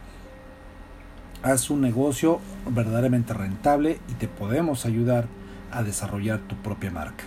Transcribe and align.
haz 1.44 1.70
un 1.70 1.82
negocio 1.82 2.40
verdaderamente 2.70 3.34
rentable 3.34 4.00
y 4.10 4.14
te 4.14 4.28
podemos 4.28 4.86
ayudar 4.86 5.28
a 5.72 5.84
desarrollar 5.84 6.40
tu 6.40 6.56
propia 6.58 6.92
marca. 6.92 7.24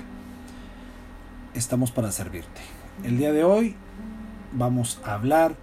Estamos 1.54 1.90
para 1.90 2.12
servirte. 2.12 2.60
El 3.04 3.18
día 3.18 3.32
de 3.32 3.44
hoy 3.44 3.76
vamos 4.52 5.00
a 5.04 5.14
hablar 5.14 5.54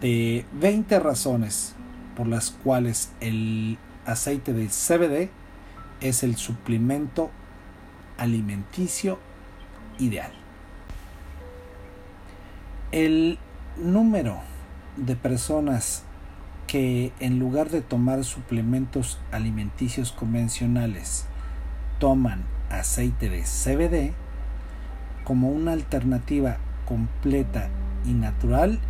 de 0.00 0.44
20 0.60 1.00
razones 1.00 1.74
por 2.16 2.26
las 2.26 2.50
cuales 2.50 3.12
el 3.20 3.78
aceite 4.06 4.52
de 4.52 4.68
CBD 4.68 5.30
es 6.00 6.22
el 6.22 6.36
suplemento 6.36 7.30
alimenticio 8.16 9.18
ideal. 9.98 10.32
El 12.92 13.38
número 13.76 14.40
de 14.96 15.16
personas 15.16 16.04
que 16.66 17.12
en 17.20 17.38
lugar 17.38 17.70
de 17.70 17.80
tomar 17.80 18.24
suplementos 18.24 19.18
alimenticios 19.32 20.12
convencionales 20.12 21.24
toman 21.98 22.44
aceite 22.70 23.28
de 23.28 23.42
CBD 23.42 24.12
como 25.24 25.48
una 25.50 25.72
alternativa 25.72 26.58
completa 26.86 27.68
y 28.06 28.12
natural 28.12 28.80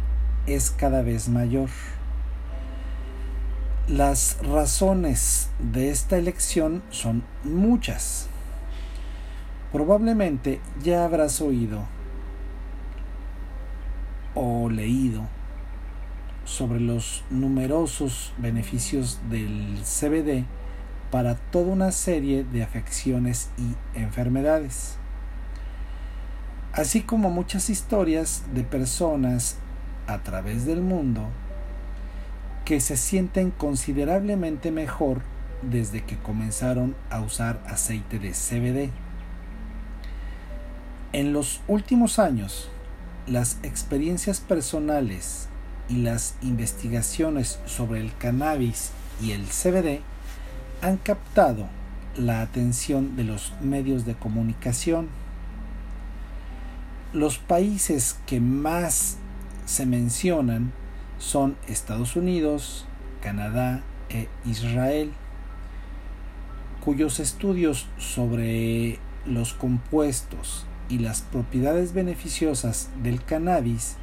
es 0.46 0.70
cada 0.70 1.02
vez 1.02 1.28
mayor. 1.28 1.68
Las 3.88 4.38
razones 4.42 5.50
de 5.58 5.90
esta 5.90 6.18
elección 6.18 6.82
son 6.90 7.22
muchas. 7.42 8.28
Probablemente 9.72 10.60
ya 10.82 11.04
habrás 11.04 11.40
oído 11.40 11.84
o 14.34 14.70
leído 14.70 15.22
sobre 16.44 16.80
los 16.80 17.24
numerosos 17.28 18.32
beneficios 18.38 19.20
del 19.28 19.82
CBD 19.82 20.46
para 21.10 21.34
toda 21.34 21.72
una 21.72 21.92
serie 21.92 22.44
de 22.44 22.62
afecciones 22.62 23.50
y 23.58 23.98
enfermedades, 23.98 24.96
así 26.72 27.02
como 27.02 27.30
muchas 27.30 27.68
historias 27.68 28.44
de 28.54 28.62
personas 28.62 29.58
a 30.06 30.18
través 30.18 30.64
del 30.64 30.80
mundo 30.80 31.28
que 32.64 32.80
se 32.80 32.96
sienten 32.96 33.50
considerablemente 33.50 34.70
mejor 34.70 35.20
desde 35.62 36.04
que 36.04 36.18
comenzaron 36.18 36.94
a 37.10 37.20
usar 37.20 37.62
aceite 37.66 38.18
de 38.18 38.30
CBD. 38.30 39.07
En 41.14 41.32
los 41.32 41.62
últimos 41.68 42.18
años, 42.18 42.68
las 43.26 43.58
experiencias 43.62 44.40
personales 44.40 45.48
y 45.88 45.96
las 46.02 46.34
investigaciones 46.42 47.58
sobre 47.64 48.02
el 48.02 48.14
cannabis 48.14 48.90
y 49.22 49.32
el 49.32 49.46
CBD 49.46 50.02
han 50.82 50.98
captado 50.98 51.66
la 52.14 52.42
atención 52.42 53.16
de 53.16 53.24
los 53.24 53.54
medios 53.62 54.04
de 54.04 54.16
comunicación. 54.16 55.08
Los 57.14 57.38
países 57.38 58.18
que 58.26 58.38
más 58.38 59.16
se 59.64 59.86
mencionan 59.86 60.74
son 61.18 61.56
Estados 61.68 62.16
Unidos, 62.16 62.84
Canadá 63.22 63.82
e 64.10 64.28
Israel, 64.44 65.10
cuyos 66.84 67.18
estudios 67.18 67.86
sobre 67.96 68.98
los 69.24 69.54
compuestos 69.54 70.67
y 70.88 70.98
las 70.98 71.22
propiedades 71.22 71.92
beneficiosas 71.92 72.88
del 73.02 73.22
cannabis 73.22 73.96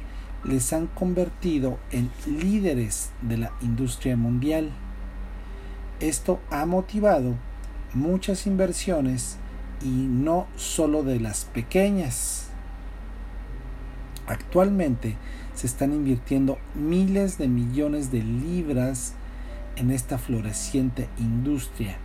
les 0.44 0.72
han 0.72 0.86
convertido 0.86 1.78
en 1.90 2.10
líderes 2.26 3.10
de 3.22 3.36
la 3.38 3.52
industria 3.60 4.16
mundial. 4.16 4.70
Esto 6.00 6.40
ha 6.50 6.66
motivado 6.66 7.34
muchas 7.94 8.46
inversiones 8.46 9.38
y 9.82 9.88
no 9.88 10.46
solo 10.56 11.02
de 11.02 11.20
las 11.20 11.46
pequeñas. 11.46 12.48
Actualmente 14.26 15.16
se 15.54 15.66
están 15.66 15.92
invirtiendo 15.92 16.58
miles 16.74 17.38
de 17.38 17.48
millones 17.48 18.10
de 18.10 18.22
libras 18.22 19.14
en 19.76 19.90
esta 19.90 20.18
floreciente 20.18 21.08
industria 21.18 21.96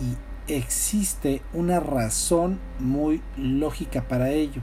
y 0.00 0.33
existe 0.48 1.42
una 1.52 1.80
razón 1.80 2.58
muy 2.78 3.22
lógica 3.36 4.02
para 4.02 4.30
ello. 4.30 4.60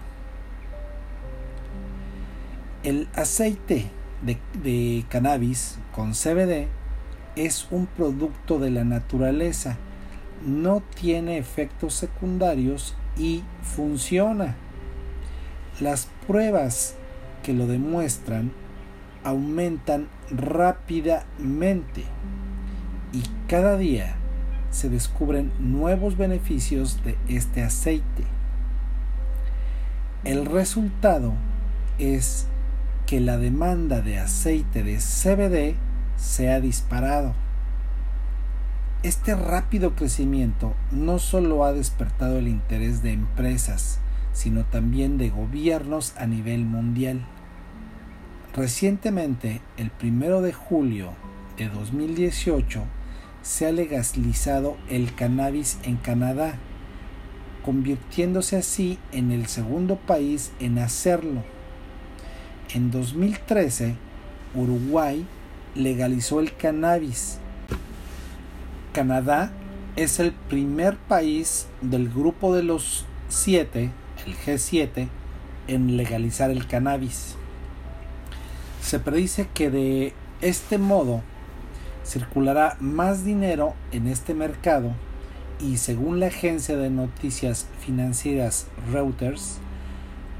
El 2.83 3.07
aceite 3.15 3.85
de, 4.21 5.05
cannabis 5.09 5.77
con 5.93 6.13
CBD 6.13 6.67
es 7.35 7.67
un 7.71 7.85
producto 7.85 8.59
de 8.59 8.71
la 8.71 8.83
naturaleza, 8.83 9.77
no 10.45 10.81
tiene 10.95 11.37
efectos 11.37 11.93
secundarios 11.93 12.95
y 13.17 13.43
funciona. 13.61 14.55
Las 15.79 16.07
pruebas 16.27 16.95
que 17.43 17.53
lo 17.53 17.67
demuestran 17.67 18.51
aumentan 19.23 20.07
rápidamente 20.31 22.03
y 23.13 23.23
cada 23.47 23.77
día 23.77 24.15
se 24.71 24.89
descubren 24.89 25.51
nuevos 25.59 26.17
beneficios 26.17 27.03
de 27.03 27.17
este 27.27 27.61
aceite. 27.61 28.23
El 30.23 30.45
resultado 30.45 31.33
es 31.99 32.47
que 33.05 33.19
la 33.19 33.37
demanda 33.37 34.01
de 34.01 34.17
aceite 34.17 34.83
de 34.83 34.97
CBD 34.97 35.75
se 36.15 36.49
ha 36.49 36.59
disparado. 36.59 37.33
Este 39.03 39.35
rápido 39.35 39.95
crecimiento 39.95 40.75
no 40.91 41.19
solo 41.19 41.65
ha 41.65 41.73
despertado 41.73 42.37
el 42.37 42.47
interés 42.47 43.01
de 43.01 43.11
empresas, 43.11 43.99
sino 44.31 44.63
también 44.63 45.17
de 45.17 45.29
gobiernos 45.29 46.13
a 46.17 46.27
nivel 46.27 46.65
mundial. 46.65 47.25
Recientemente, 48.55 49.61
el 49.77 49.89
primero 49.89 50.41
de 50.41 50.53
julio 50.53 51.13
de 51.57 51.69
2018, 51.69 52.83
se 53.41 53.65
ha 53.67 53.71
legalizado 53.71 54.77
el 54.89 55.13
cannabis 55.15 55.77
en 55.83 55.97
Canadá, 55.97 56.55
convirtiéndose 57.63 58.57
así 58.57 58.97
en 59.11 59.31
el 59.31 59.47
segundo 59.47 59.95
país 59.95 60.51
en 60.59 60.79
hacerlo. 60.79 61.43
En 62.73 62.91
2013, 62.91 63.95
Uruguay 64.55 65.25
legalizó 65.75 66.39
el 66.39 66.55
cannabis. 66.55 67.39
Canadá 68.93 69.51
es 69.95 70.19
el 70.19 70.31
primer 70.31 70.97
país 70.97 71.67
del 71.81 72.09
grupo 72.09 72.55
de 72.55 72.63
los 72.63 73.05
siete 73.29 73.91
el 74.25 74.35
G7 74.37 75.07
en 75.67 75.97
legalizar 75.97 76.51
el 76.51 76.67
cannabis. 76.67 77.35
Se 78.81 78.99
predice 78.99 79.47
que 79.53 79.69
de 79.69 80.13
este 80.41 80.77
modo 80.77 81.21
circulará 82.11 82.75
más 82.81 83.23
dinero 83.23 83.73
en 83.93 84.07
este 84.07 84.33
mercado 84.33 84.91
y 85.61 85.77
según 85.77 86.19
la 86.19 86.27
agencia 86.27 86.75
de 86.75 86.89
noticias 86.89 87.67
financieras 87.79 88.67
Reuters, 88.91 89.59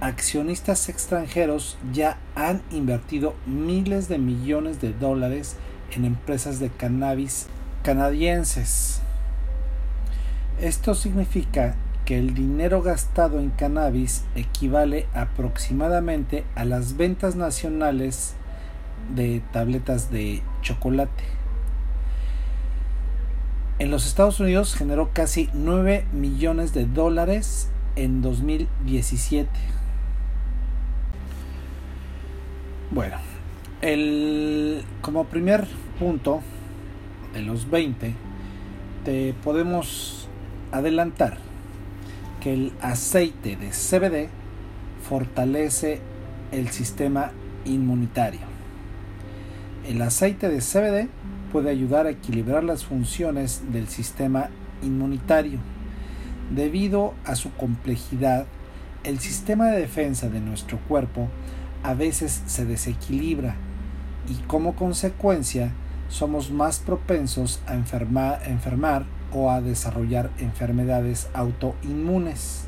accionistas 0.02 0.90
extranjeros 0.90 1.78
ya 1.94 2.18
han 2.36 2.62
invertido 2.72 3.36
miles 3.46 4.10
de 4.10 4.18
millones 4.18 4.82
de 4.82 4.92
dólares 4.92 5.56
en 5.96 6.04
empresas 6.04 6.60
de 6.60 6.70
cannabis 6.70 7.48
canadienses. 7.84 9.02
Esto 10.60 10.94
significa 10.94 11.76
que 12.04 12.18
el 12.18 12.34
dinero 12.34 12.82
gastado 12.82 13.40
en 13.40 13.52
cannabis 13.52 14.24
equivale 14.36 15.08
aproximadamente 15.14 16.44
a 16.56 16.66
las 16.66 16.98
ventas 16.98 17.36
nacionales 17.36 18.34
de 19.16 19.42
tabletas 19.54 20.12
de 20.12 20.42
chocolate. 20.62 21.41
En 23.82 23.90
los 23.90 24.06
Estados 24.06 24.40
Unidos 24.40 24.76
generó 24.76 25.10
casi 25.12 25.50
9 25.56 26.06
millones 26.14 26.72
de 26.72 26.86
dólares 26.86 27.68
en 27.96 28.22
2017. 28.22 29.50
Bueno, 32.92 33.16
el, 33.82 34.84
como 35.02 35.26
primer 35.26 35.66
punto 35.98 36.42
de 37.34 37.42
los 37.42 37.72
20, 37.72 38.14
te 39.04 39.34
podemos 39.44 40.28
adelantar 40.72 41.40
que 42.40 42.54
el 42.54 42.74
aceite 42.82 43.56
de 43.56 43.72
CBD 43.72 44.30
fortalece 45.10 46.02
el 46.52 46.70
sistema 46.70 47.32
inmunitario. 47.66 48.42
El 49.88 50.04
aceite 50.04 50.50
de 50.50 50.60
CBD 50.60 51.10
puede 51.52 51.70
ayudar 51.70 52.06
a 52.08 52.12
equilibrar 52.12 52.64
las 52.64 52.86
funciones 52.86 53.62
del 53.72 53.88
sistema 53.88 54.50
inmunitario. 54.82 55.60
Debido 56.54 57.14
a 57.26 57.36
su 57.36 57.52
complejidad, 57.54 58.46
el 59.04 59.20
sistema 59.20 59.68
de 59.68 59.80
defensa 59.80 60.30
de 60.30 60.40
nuestro 60.40 60.80
cuerpo 60.88 61.28
a 61.84 61.94
veces 61.94 62.44
se 62.46 62.66
desequilibra 62.66 63.56
y 64.30 64.36
como 64.48 64.76
consecuencia 64.76 65.72
somos 66.10 66.52
más 66.52 66.80
propensos 66.80 67.62
a 67.68 67.74
enfermar, 67.76 69.06
o 69.34 69.50
a 69.50 69.62
desarrollar 69.62 70.30
enfermedades 70.40 71.30
autoinmunes. 71.34 72.66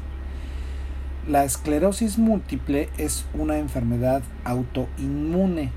La 1.27 1.43
esclerosis 1.43 2.17
múltiple 2.17 2.89
es 2.97 3.25
una 3.33 3.57
enfermedad 3.57 4.23
autoinmune 4.45 5.71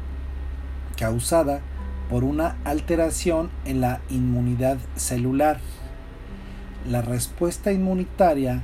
causada 0.96 1.60
por 2.08 2.24
una 2.24 2.56
alteración 2.64 3.50
en 3.64 3.80
la 3.80 4.00
inmunidad 4.10 4.78
celular. 4.96 5.58
La 6.88 7.02
respuesta 7.02 7.72
inmunitaria 7.72 8.62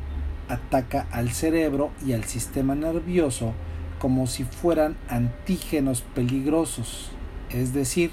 ataca 0.48 1.06
al 1.10 1.30
cerebro 1.30 1.90
y 2.06 2.12
al 2.12 2.24
sistema 2.24 2.74
nervioso 2.74 3.52
como 3.98 4.26
si 4.26 4.44
fueran 4.44 4.96
antígenos 5.08 6.02
peligrosos, 6.02 7.10
es 7.50 7.72
decir, 7.72 8.10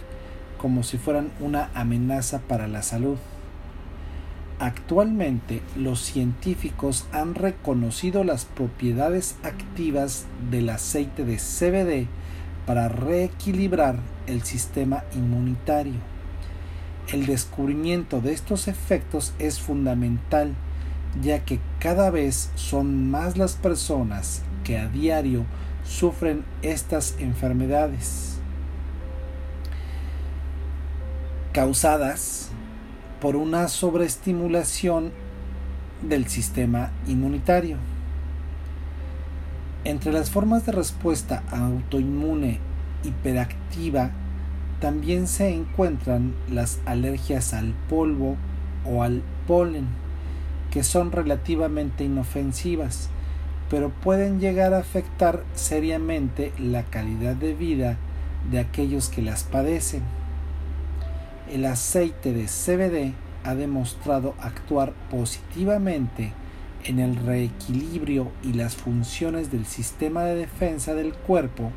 como 0.59 0.83
si 0.83 0.97
fueran 0.97 1.31
una 1.39 1.71
amenaza 1.73 2.41
para 2.41 2.67
la 2.67 2.83
salud. 2.83 3.17
Actualmente 4.59 5.61
los 5.75 6.01
científicos 6.01 7.07
han 7.11 7.33
reconocido 7.33 8.23
las 8.23 8.45
propiedades 8.45 9.37
activas 9.41 10.25
del 10.51 10.69
aceite 10.69 11.23
de 11.23 11.37
CBD 11.37 12.07
para 12.67 12.89
reequilibrar 12.89 13.99
el 14.29 14.43
sistema 14.43 15.03
inmunitario. 15.15 15.99
El 17.11 17.25
descubrimiento 17.25 18.21
de 18.21 18.33
estos 18.33 18.67
efectos 18.67 19.33
es 19.39 19.59
fundamental 19.59 20.53
ya 21.21 21.43
que 21.43 21.59
cada 21.79 22.11
vez 22.11 22.51
son 22.55 23.09
más 23.09 23.37
las 23.37 23.53
personas 23.53 24.43
que 24.63 24.77
a 24.77 24.87
diario 24.87 25.45
sufren 25.83 26.45
estas 26.61 27.15
enfermedades 27.19 28.39
causadas 31.51 32.49
por 33.19 33.35
una 33.35 33.67
sobreestimulación 33.67 35.11
del 36.01 36.27
sistema 36.27 36.91
inmunitario. 37.07 37.77
Entre 39.83 40.13
las 40.13 40.29
formas 40.29 40.65
de 40.65 40.73
respuesta 40.73 41.43
autoinmune 41.51 42.59
hiperactiva 43.03 44.11
también 44.79 45.27
se 45.27 45.53
encuentran 45.53 46.33
las 46.49 46.79
alergias 46.85 47.53
al 47.53 47.73
polvo 47.89 48.37
o 48.85 49.03
al 49.03 49.21
polen, 49.47 49.87
que 50.71 50.83
son 50.83 51.11
relativamente 51.11 52.03
inofensivas, 52.03 53.09
pero 53.69 53.89
pueden 53.89 54.39
llegar 54.39 54.73
a 54.73 54.79
afectar 54.79 55.43
seriamente 55.53 56.53
la 56.57 56.83
calidad 56.83 57.35
de 57.35 57.53
vida 57.53 57.97
de 58.49 58.59
aquellos 58.59 59.09
que 59.09 59.21
las 59.21 59.43
padecen 59.43 60.03
el 61.51 61.65
aceite 61.65 62.31
de 62.31 62.45
CBD 62.45 63.13
ha 63.43 63.55
demostrado 63.55 64.35
actuar 64.39 64.93
positivamente 65.09 66.31
en 66.83 66.99
el 66.99 67.15
reequilibrio 67.15 68.31
y 68.43 68.53
las 68.53 68.75
funciones 68.75 69.51
del 69.51 69.65
sistema 69.65 70.23
de 70.23 70.35
defensa 70.35 70.93
del 70.93 71.13
cuerpo. 71.13 71.71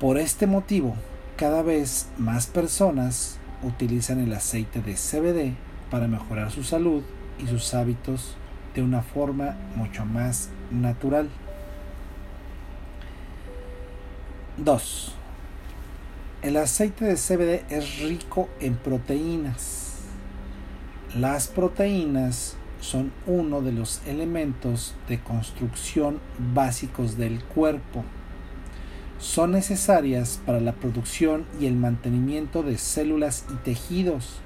Por 0.00 0.18
este 0.18 0.46
motivo, 0.46 0.94
cada 1.36 1.62
vez 1.62 2.08
más 2.18 2.46
personas 2.46 3.38
utilizan 3.62 4.20
el 4.20 4.34
aceite 4.34 4.82
de 4.82 4.92
CBD 4.92 5.54
para 5.90 6.06
mejorar 6.06 6.50
su 6.50 6.64
salud 6.64 7.02
y 7.42 7.46
sus 7.46 7.72
hábitos 7.72 8.36
de 8.74 8.82
una 8.82 9.00
forma 9.00 9.56
mucho 9.74 10.04
más 10.04 10.50
natural. 10.70 11.30
2. 14.58 15.14
El 16.42 16.58
aceite 16.58 17.06
de 17.06 17.14
CBD 17.14 17.64
es 17.72 18.00
rico 18.00 18.50
en 18.60 18.76
proteínas. 18.76 19.94
Las 21.14 21.48
proteínas 21.48 22.56
son 22.82 23.12
uno 23.26 23.62
de 23.62 23.72
los 23.72 24.02
elementos 24.06 24.94
de 25.08 25.20
construcción 25.20 26.20
básicos 26.52 27.16
del 27.16 27.42
cuerpo. 27.42 28.04
Son 29.18 29.52
necesarias 29.52 30.40
para 30.44 30.60
la 30.60 30.72
producción 30.72 31.46
y 31.58 31.66
el 31.66 31.74
mantenimiento 31.74 32.62
de 32.62 32.76
células 32.76 33.46
y 33.50 33.54
tejidos, 33.56 34.40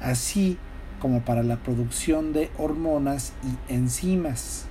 así 0.00 0.56
como 1.00 1.20
para 1.22 1.42
la 1.42 1.56
producción 1.56 2.32
de 2.32 2.50
hormonas 2.56 3.32
y 3.44 3.72
enzimas. 3.72 4.64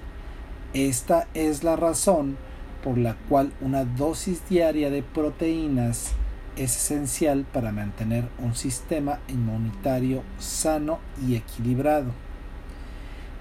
Esta 0.74 1.28
es 1.34 1.63
la 1.63 1.75
razón 1.75 2.38
por 2.84 2.98
la 2.98 3.16
cual 3.30 3.51
una 3.61 3.85
dosis 3.85 4.42
diaria 4.50 4.90
de 4.90 5.04
proteínas 5.04 6.14
es 6.56 6.76
esencial 6.76 7.45
para 7.52 7.71
mantener 7.71 8.26
un 8.40 8.56
sistema 8.56 9.19
inmunitario 9.28 10.23
sano 10.40 11.00
y 11.26 11.35
equilibrado. 11.35 12.11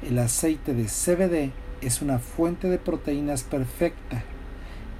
El 0.07 0.19
aceite 0.19 0.75
de 0.75 0.85
CBD 0.85 1.53
es 1.81 2.03
una 2.03 2.19
fuente 2.19 2.69
de 2.69 2.79
proteínas 2.79 3.43
perfecta. 3.43 4.23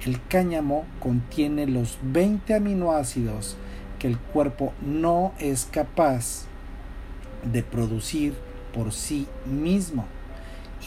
El 0.05 0.21
cáñamo 0.27 0.85
contiene 0.99 1.67
los 1.67 1.97
20 2.01 2.53
aminoácidos 2.53 3.57
que 3.99 4.07
el 4.07 4.17
cuerpo 4.17 4.73
no 4.81 5.33
es 5.39 5.65
capaz 5.65 6.45
de 7.43 7.63
producir 7.63 8.35
por 8.73 8.93
sí 8.93 9.27
mismo, 9.45 10.05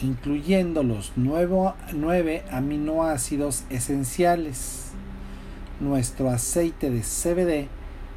incluyendo 0.01 0.83
los 0.83 1.13
9 1.15 2.43
aminoácidos 2.51 3.65
esenciales 3.69 4.91
nuestro 5.81 6.29
aceite 6.29 6.91
de 6.91 7.01
CBD 7.01 7.67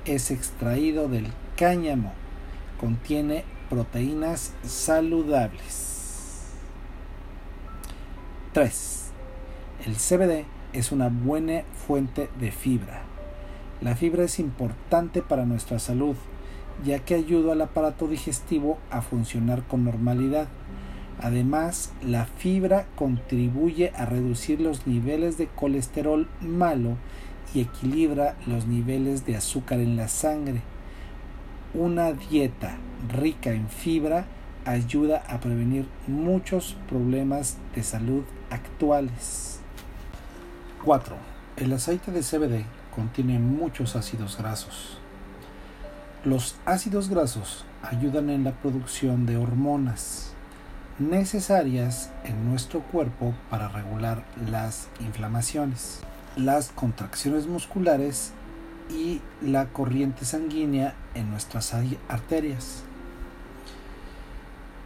es 0.04 0.30
extraído 0.30 1.08
del 1.08 1.28
cáñamo. 1.56 2.12
Contiene 2.78 3.44
proteínas 3.70 4.52
saludables. 4.62 6.50
3. 8.52 9.04
El 9.86 9.94
CBD 9.94 10.44
es 10.74 10.92
una 10.92 11.08
buena 11.08 11.62
fuente 11.86 12.28
de 12.38 12.50
fibra. 12.50 13.02
La 13.80 13.96
fibra 13.96 14.24
es 14.24 14.38
importante 14.38 15.22
para 15.22 15.46
nuestra 15.46 15.78
salud, 15.78 16.16
ya 16.84 16.98
que 16.98 17.14
ayuda 17.14 17.52
al 17.52 17.62
aparato 17.62 18.08
digestivo 18.08 18.78
a 18.90 19.00
funcionar 19.00 19.62
con 19.62 19.84
normalidad. 19.84 20.48
Además, 21.20 21.92
la 22.02 22.24
fibra 22.26 22.86
contribuye 22.96 23.92
a 23.96 24.04
reducir 24.04 24.60
los 24.60 24.86
niveles 24.86 25.38
de 25.38 25.46
colesterol 25.46 26.28
malo 26.40 26.96
y 27.54 27.60
equilibra 27.60 28.36
los 28.46 28.66
niveles 28.66 29.24
de 29.24 29.36
azúcar 29.36 29.78
en 29.78 29.96
la 29.96 30.08
sangre. 30.08 30.60
Una 31.72 32.12
dieta 32.12 32.76
rica 33.08 33.52
en 33.52 33.68
fibra 33.68 34.26
ayuda 34.64 35.22
a 35.28 35.38
prevenir 35.38 35.86
muchos 36.08 36.76
problemas 36.88 37.58
de 37.76 37.82
salud 37.82 38.24
actuales. 38.50 39.53
4. 40.84 41.16
El 41.56 41.72
aceite 41.72 42.12
de 42.12 42.20
CBD 42.20 42.66
contiene 42.94 43.38
muchos 43.38 43.96
ácidos 43.96 44.36
grasos. 44.36 44.98
Los 46.24 46.56
ácidos 46.66 47.08
grasos 47.08 47.64
ayudan 47.82 48.28
en 48.28 48.44
la 48.44 48.52
producción 48.52 49.24
de 49.24 49.38
hormonas. 49.38 50.30
necesarias 50.98 52.10
en 52.24 52.48
nuestro 52.48 52.80
cuerpo 52.80 53.34
para 53.50 53.66
regular 53.68 54.24
las 54.48 54.86
inflamaciones, 55.00 56.00
las 56.36 56.68
contracciones 56.68 57.48
musculares 57.48 58.32
y 58.90 59.20
la 59.42 59.66
corriente 59.66 60.24
sanguínea 60.24 60.94
en 61.16 61.30
nuestras 61.30 61.74
arterias. 62.08 62.84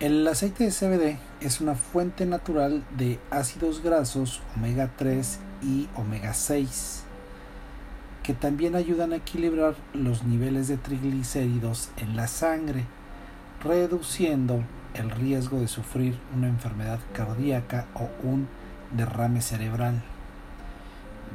El 0.01 0.27
aceite 0.27 0.65
de 0.65 0.71
CBD 0.71 1.19
es 1.45 1.61
una 1.61 1.75
fuente 1.75 2.25
natural 2.25 2.85
de 2.97 3.19
ácidos 3.31 3.83
grasos 3.83 4.41
omega 4.57 4.91
3 4.97 5.41
y 5.63 5.89
omega 5.97 6.35
6 6.35 7.05
que 8.29 8.35
también 8.35 8.77
ayudan 8.77 9.15
a 9.15 9.17
equilibrar 9.17 9.75
los 9.95 10.23
niveles 10.23 10.69
de 10.69 10.77
triglicéridos 10.77 11.89
en 11.97 12.15
la 12.15 12.29
sangre, 12.29 12.85
reduciendo 13.65 14.63
el 14.93 15.11
riesgo 15.11 15.59
de 15.59 15.67
sufrir 15.67 16.19
una 16.37 16.47
enfermedad 16.47 16.99
cardíaca 17.15 17.87
o 17.95 18.11
un 18.23 18.47
derrame 18.93 19.41
cerebral. 19.41 20.03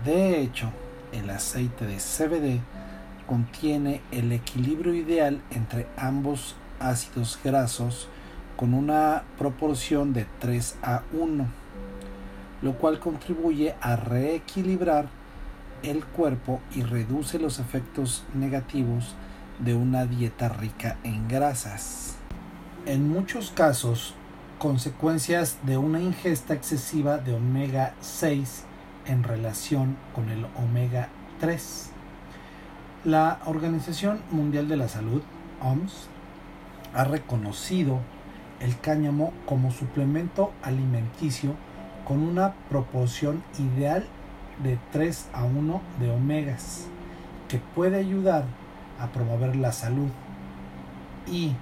De 0.05 0.39
hecho, 0.39 0.69
el 1.11 1.31
aceite 1.31 1.87
de 1.87 1.97
CBD 1.97 2.61
contiene 3.25 4.01
el 4.11 4.31
equilibrio 4.31 4.93
ideal 4.93 5.41
entre 5.49 5.87
ambos 5.97 6.55
ácidos 6.79 7.39
grasos 7.43 8.07
con 8.55 8.75
una 8.75 9.23
proporción 9.39 10.13
de 10.13 10.27
3 10.39 10.75
a 10.83 11.01
1, 11.11 11.47
lo 12.63 12.77
cual 12.77 12.99
contribuye 12.99 13.75
a 13.81 13.97
reequilibrar 13.97 15.07
el 15.83 16.05
cuerpo 16.05 16.61
y 16.73 16.81
reduce 16.81 17.37
los 17.37 17.59
efectos 17.59 18.23
negativos 18.33 19.15
de 19.59 19.75
una 19.75 20.05
dieta 20.05 20.47
rica 20.47 20.97
en 21.03 21.27
grasas. 21.27 22.15
En 22.85 23.09
muchos 23.09 23.51
casos, 23.51 24.15
consecuencias 24.59 25.57
de 25.63 25.77
una 25.77 25.99
ingesta 25.99 26.53
excesiva 26.53 27.17
de 27.17 27.33
omega 27.33 27.95
6 27.99 28.63
en 29.07 29.23
relación 29.23 29.97
con 30.15 30.29
el 30.29 30.45
omega 30.55 31.09
3. 31.41 31.91
La 33.03 33.39
Organización 33.45 34.21
Mundial 34.31 34.69
de 34.69 34.77
la 34.77 34.87
Salud, 34.87 35.21
OMS, 35.61 36.07
ha 36.93 37.03
reconocido 37.03 37.99
el 38.61 38.79
cáñamo 38.79 39.33
como 39.45 39.71
suplemento 39.71 40.53
alimenticio 40.61 41.55
con 42.07 42.21
una 42.21 42.53
proporción 42.69 43.43
ideal 43.59 44.05
de 44.61 44.77
3 44.91 45.29
a 45.33 45.43
1 45.43 45.81
de 45.99 46.11
omegas, 46.11 46.87
que 47.47 47.59
puede 47.75 47.97
ayudar 47.97 48.45
a 48.99 49.07
promover 49.07 49.55
la 49.55 49.71
salud 49.71 50.09
y 51.27 51.53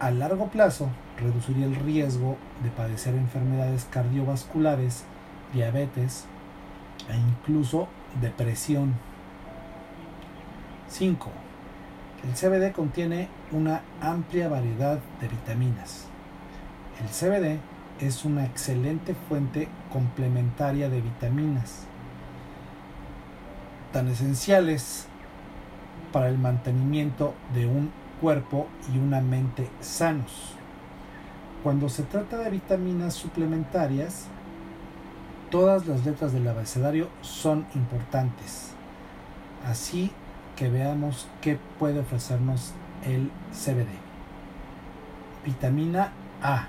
a 0.00 0.10
largo 0.10 0.48
plazo 0.48 0.88
reduciría 1.18 1.66
el 1.66 1.76
riesgo 1.76 2.36
de 2.62 2.70
padecer 2.70 3.14
enfermedades 3.14 3.86
cardiovasculares, 3.90 5.04
diabetes 5.52 6.24
e 7.08 7.16
incluso 7.16 7.88
depresión. 8.20 8.94
5. 10.88 11.30
El 12.24 12.34
CBD 12.34 12.72
contiene 12.72 13.28
una 13.50 13.82
amplia 14.00 14.48
variedad 14.48 14.98
de 15.20 15.28
vitaminas. 15.28 16.06
El 17.00 17.08
CBD 17.08 17.58
es 18.06 18.24
una 18.24 18.44
excelente 18.44 19.14
fuente 19.28 19.68
complementaria 19.92 20.88
de 20.88 21.00
vitaminas, 21.00 21.84
tan 23.92 24.08
esenciales 24.08 25.06
para 26.12 26.28
el 26.28 26.36
mantenimiento 26.36 27.34
de 27.54 27.66
un 27.66 27.92
cuerpo 28.20 28.66
y 28.92 28.98
una 28.98 29.20
mente 29.20 29.68
sanos. 29.80 30.54
Cuando 31.62 31.88
se 31.88 32.02
trata 32.02 32.38
de 32.38 32.50
vitaminas 32.50 33.14
suplementarias, 33.14 34.26
todas 35.50 35.86
las 35.86 36.04
letras 36.04 36.32
del 36.32 36.48
abecedario 36.48 37.08
son 37.20 37.66
importantes. 37.76 38.72
Así 39.64 40.10
que 40.56 40.68
veamos 40.70 41.28
qué 41.40 41.56
puede 41.78 42.00
ofrecernos 42.00 42.72
el 43.04 43.30
CBD. 43.52 43.86
Vitamina 45.44 46.12
A 46.42 46.66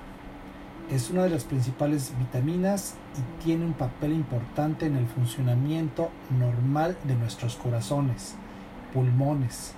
es 0.91 1.09
una 1.09 1.23
de 1.23 1.29
las 1.29 1.45
principales 1.45 2.13
vitaminas 2.19 2.95
y 3.17 3.43
tiene 3.43 3.65
un 3.65 3.73
papel 3.73 4.13
importante 4.13 4.85
en 4.85 4.97
el 4.97 5.07
funcionamiento 5.07 6.09
normal 6.37 6.97
de 7.05 7.15
nuestros 7.15 7.55
corazones, 7.55 8.35
pulmones, 8.93 9.73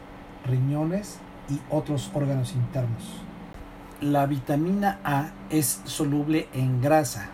riñones 0.46 1.20
y 1.50 1.60
otros 1.70 2.12
órganos 2.14 2.54
internos. 2.54 3.22
La 4.02 4.26
vitamina 4.26 5.00
A 5.04 5.30
es 5.50 5.82
soluble 5.86 6.50
en 6.54 6.82
grasa, 6.82 7.30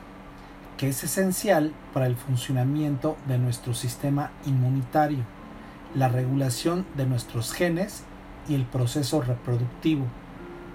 que 0.77 0.89
es 0.89 1.03
esencial 1.03 1.73
para 1.93 2.07
el 2.07 2.15
funcionamiento 2.15 3.17
de 3.27 3.37
nuestro 3.37 3.73
sistema 3.73 4.31
inmunitario, 4.45 5.23
la 5.95 6.07
regulación 6.07 6.85
de 6.95 7.05
nuestros 7.05 7.53
genes 7.53 8.03
y 8.47 8.55
el 8.55 8.65
proceso 8.65 9.21
reproductivo 9.21 10.05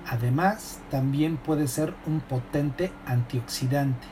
Además, 0.08 0.78
también 0.90 1.36
puede 1.36 1.66
ser 1.66 1.94
un 2.06 2.20
potente 2.20 2.92
antioxidante. 3.06 4.06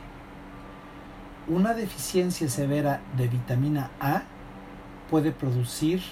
Una 1.46 1.74
deficiencia 1.74 2.48
severa 2.48 3.00
de 3.16 3.28
vitamina 3.28 3.90
A 4.00 4.22
puede 5.10 5.30
producir 5.30 6.02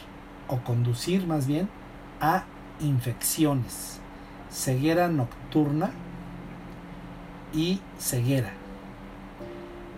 o 0.47 0.59
conducir 0.59 1.27
más 1.27 1.47
bien 1.47 1.69
a 2.21 2.45
infecciones, 2.81 4.01
ceguera 4.51 5.09
nocturna 5.09 5.91
y 7.53 7.81
ceguera. 7.99 8.53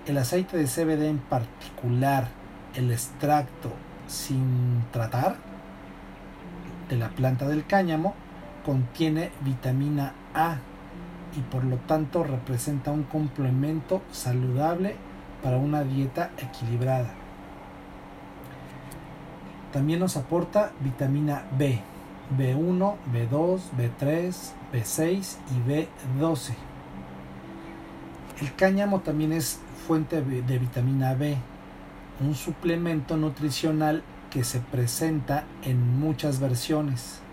El 0.07 0.19
aceite 0.19 0.57
de 0.57 0.67
CBD 0.67 1.09
en 1.09 1.19
particular, 1.19 2.29
el 2.75 2.91
extracto 2.91 3.73
sin 4.07 4.85
tratar 4.93 5.37
de 6.88 6.97
la 6.97 7.09
planta 7.11 7.49
del 7.49 7.67
cáñamo, 7.67 8.14
contiene 8.64 9.30
vitamina 9.42 10.14
A 10.35 10.59
y 11.37 11.40
por 11.40 11.64
lo 11.64 11.76
tanto 11.76 12.25
representa 12.25 12.90
un 12.90 13.04
complemento 13.04 14.02
saludable 14.11 14.97
para 15.42 15.59
una 15.59 15.83
dieta 15.85 16.30
equilibrada. 16.38 17.11
También 19.73 20.00
nos 20.00 20.16
aporta 20.16 20.73
vitamina 20.80 21.44
B, 21.59 21.80
B1, 22.38 22.94
B2, 23.12 23.61
B3, 23.76 24.52
B6 24.73 25.37
y 25.50 26.21
B12. 26.21 26.54
El 28.40 28.54
cáñamo 28.54 29.00
también 29.00 29.33
es 29.33 29.61
fuente 29.87 30.23
de 30.23 30.59
vitamina 30.59 31.14
B, 31.14 31.37
un 32.21 32.35
suplemento 32.35 33.16
nutricional 33.16 34.02
que 34.30 34.44
se 34.44 34.61
presenta 34.61 35.44
en 35.62 35.99
muchas 35.99 36.40
versiones 36.40 37.24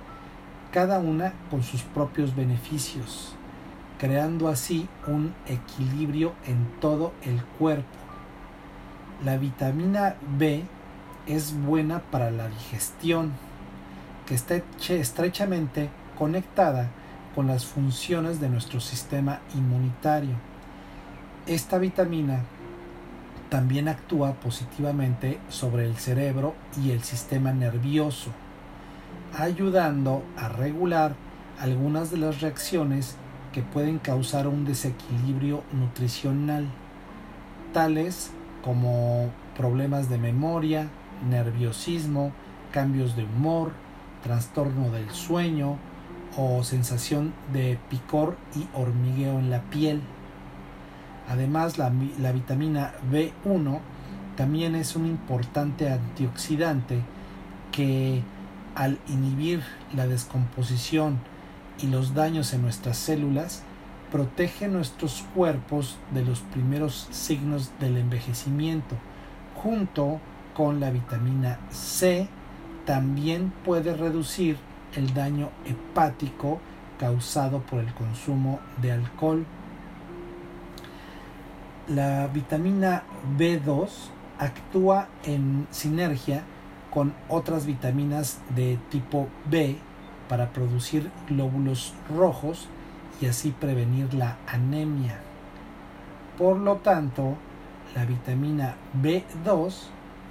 cada 0.72 1.00
una 1.00 1.34
con 1.50 1.64
sus 1.64 1.82
propios 1.82 2.36
beneficios, 2.36 3.34
creando 4.00 4.48
así 4.48 4.88
un 5.06 5.34
equilibrio 5.46 6.34
en 6.46 6.66
todo 6.80 7.12
el 7.24 7.44
cuerpo. 7.60 7.98
La 9.24 9.38
vitamina 9.38 10.16
B 10.38 10.64
es 11.28 11.54
buena 11.54 12.00
para 12.00 12.32
la 12.32 12.48
digestión, 12.48 13.34
que 14.26 14.34
está 14.34 14.62
estrechamente 14.90 15.90
conectada 16.18 16.90
con 17.36 17.48
las 17.48 17.66
funciones 17.66 18.40
de 18.40 18.50
nuestro 18.50 18.80
sistema 18.80 19.42
inmunitario. 19.54 20.36
Esta 21.48 21.78
vitamina 21.78 22.44
también 23.50 23.90
actúa 23.90 24.34
positivamente 24.36 25.38
sobre 25.50 25.86
el 25.86 25.98
cerebro 25.98 26.56
y 26.82 26.92
el 26.92 27.04
sistema 27.04 27.52
nervioso 27.52 28.32
ayudando 29.38 30.24
a 30.38 30.50
regular 30.50 31.16
algunas 31.60 32.12
de 32.12 32.18
las 32.18 32.42
reacciones 32.42 33.16
que 33.54 33.62
pueden 33.62 34.00
causar 34.00 34.48
un 34.48 34.66
desequilibrio 34.66 35.64
nutricional, 35.74 36.68
tales 37.74 38.32
como 38.64 39.30
problemas 39.58 40.10
de 40.10 40.18
memoria, 40.18 40.88
nerviosismo, 41.30 42.32
cambios 42.72 43.16
de 43.16 43.26
humor, 43.26 43.72
trastorno 44.24 44.90
del 44.92 45.10
sueño 45.12 45.78
o 46.38 46.64
sensación 46.64 47.34
de 47.52 47.78
picor 47.90 48.38
y 48.56 48.68
hormigueo 48.74 49.40
en 49.40 49.50
la 49.50 49.62
piel. 49.64 50.02
Además, 51.30 51.78
la, 51.78 51.92
la 52.20 52.32
vitamina 52.32 52.94
B1 53.12 53.80
también 54.36 54.76
es 54.76 54.96
un 54.96 55.06
importante 55.06 55.90
antioxidante 55.90 57.02
que 57.72 58.24
al 58.76 59.00
inhibir 59.08 59.62
la 59.94 60.08
descomposición 60.08 61.20
y 61.80 61.88
los 61.88 62.14
daños 62.14 62.54
en 62.54 62.62
nuestras 62.62 62.98
células, 62.98 63.64
protege 64.12 64.68
nuestros 64.68 65.24
cuerpos 65.34 65.98
de 66.14 66.24
los 66.24 66.40
primeros 66.42 67.08
signos 67.12 67.72
del 67.80 67.98
envejecimiento. 67.98 68.96
Junto 69.56 70.20
con 70.54 70.80
la 70.80 70.92
vitamina 70.92 71.60
C, 71.72 72.28
también 72.86 73.54
puede 73.64 73.96
reducir 73.96 74.58
el 74.96 75.14
daño 75.14 75.50
hepático 75.66 76.60
causado 77.00 77.62
por 77.62 77.80
el 77.80 77.94
consumo 77.94 78.60
de 78.82 78.92
alcohol. 78.92 79.46
La 81.88 82.28
vitamina 82.28 83.04
B2 83.38 83.90
actúa 84.40 85.08
en 85.24 85.68
sinergia 85.72 86.44
con 86.94 87.14
otras 87.30 87.66
vitaminas 87.66 88.40
de 88.56 88.78
tipo 88.90 89.28
B 89.50 89.78
para 90.30 90.52
producir 90.54 91.10
glóbulos 91.28 91.94
rojos 92.16 92.68
y 93.22 93.26
así 93.26 93.52
prevenir 93.52 94.14
la 94.14 94.38
anemia. 94.48 95.20
Por 96.38 96.58
lo 96.58 96.78
tanto, 96.78 97.36
la 97.96 98.06
vitamina 98.06 98.76
B2 99.02 99.74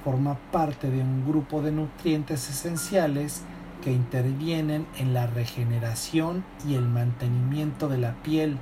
forma 0.04 0.38
parte 0.50 0.90
de 0.90 1.00
un 1.00 1.26
grupo 1.26 1.62
de 1.62 1.72
nutrientes 1.72 2.48
esenciales 2.48 3.42
que 3.82 3.92
intervienen 3.92 4.86
en 4.98 5.14
la 5.14 5.26
regeneración 5.26 6.44
y 6.66 6.74
el 6.74 6.86
mantenimiento 6.88 7.88
de 7.88 7.98
la 7.98 8.14
piel, 8.22 8.58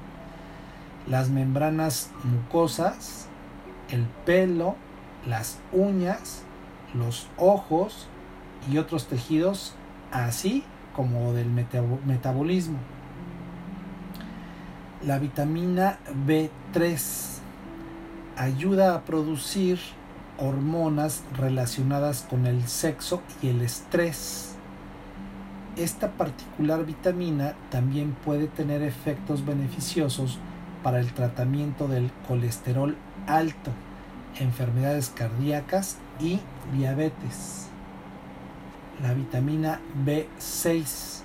las 1.08 1.30
membranas 1.30 2.10
mucosas, 2.24 3.28
el 3.90 4.06
pelo, 4.24 4.76
las 5.26 5.58
uñas, 5.72 6.42
los 6.94 7.28
ojos 7.36 8.08
y 8.70 8.78
otros 8.78 9.06
tejidos, 9.06 9.74
así 10.10 10.64
como 10.94 11.32
del 11.32 11.48
metabolismo. 11.50 12.78
La 15.04 15.18
vitamina 15.18 15.98
B3 16.26 17.38
ayuda 18.36 18.94
a 18.94 19.04
producir 19.04 19.78
hormonas 20.38 21.22
relacionadas 21.36 22.26
con 22.28 22.46
el 22.46 22.66
sexo 22.66 23.22
y 23.42 23.48
el 23.48 23.62
estrés. 23.62 24.56
Esta 25.76 26.10
particular 26.10 26.84
vitamina 26.84 27.54
también 27.70 28.16
puede 28.24 28.48
tener 28.48 28.82
efectos 28.82 29.44
beneficiosos 29.44 30.38
para 30.82 30.98
el 30.98 31.12
tratamiento 31.12 31.86
del 31.86 32.10
colesterol 32.26 32.96
alto, 33.26 33.70
enfermedades 34.40 35.10
cardíacas 35.10 35.98
y 36.20 36.40
diabetes. 36.72 37.68
La 39.02 39.14
vitamina 39.14 39.80
B6 40.04 41.22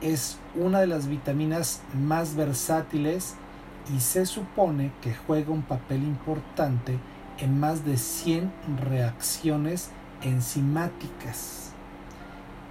es 0.00 0.38
una 0.54 0.80
de 0.80 0.86
las 0.86 1.06
vitaminas 1.06 1.82
más 1.94 2.34
versátiles 2.34 3.34
y 3.94 4.00
se 4.00 4.26
supone 4.26 4.92
que 5.02 5.14
juega 5.14 5.52
un 5.52 5.62
papel 5.62 6.02
importante 6.02 6.98
en 7.38 7.60
más 7.60 7.84
de 7.84 7.96
100 7.96 8.52
reacciones 8.88 9.90
enzimáticas. 10.22 11.72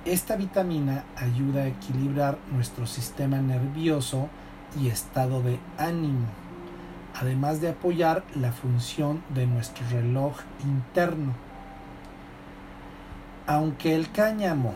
Esta 0.05 0.35
vitamina 0.35 1.05
ayuda 1.15 1.61
a 1.61 1.67
equilibrar 1.67 2.37
nuestro 2.51 2.85
sistema 2.87 3.37
nervioso 3.37 4.29
y 4.81 4.87
estado 4.87 5.41
de 5.41 5.59
ánimo, 5.77 6.27
además 7.15 7.61
de 7.61 7.69
apoyar 7.69 8.23
la 8.35 8.51
función 8.51 9.23
de 9.33 9.47
nuestro 9.47 9.87
reloj 9.89 10.35
interno. 10.63 11.33
Aunque 13.45 13.93
el 13.93 14.09
cáñamo 14.09 14.73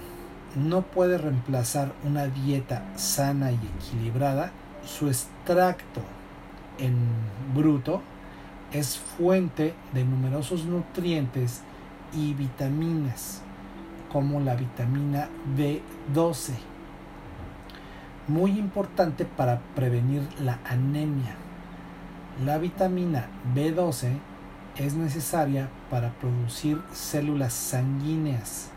no 0.55 0.81
puede 0.81 1.17
reemplazar 1.17 1.93
una 2.03 2.27
dieta 2.27 2.83
sana 2.95 3.51
y 3.51 3.59
equilibrada, 3.79 4.51
su 4.85 5.07
extracto 5.07 6.01
en 6.77 6.97
bruto 7.55 8.01
es 8.73 8.97
fuente 8.97 9.73
de 9.93 10.03
numerosos 10.03 10.65
nutrientes 10.65 11.61
y 12.13 12.33
vitaminas, 12.33 13.41
como 14.11 14.41
la 14.41 14.55
vitamina 14.55 15.29
B12, 15.55 16.53
muy 18.27 18.59
importante 18.59 19.23
para 19.23 19.59
prevenir 19.75 20.23
la 20.41 20.59
anemia. 20.65 21.35
La 22.45 22.57
vitamina 22.57 23.27
B12 23.55 24.17
es 24.79 24.93
necesaria 24.93 25.69
para 25.89 26.11
producir 26.13 26.81
células 26.93 27.53
sanguíneas, 27.53 28.69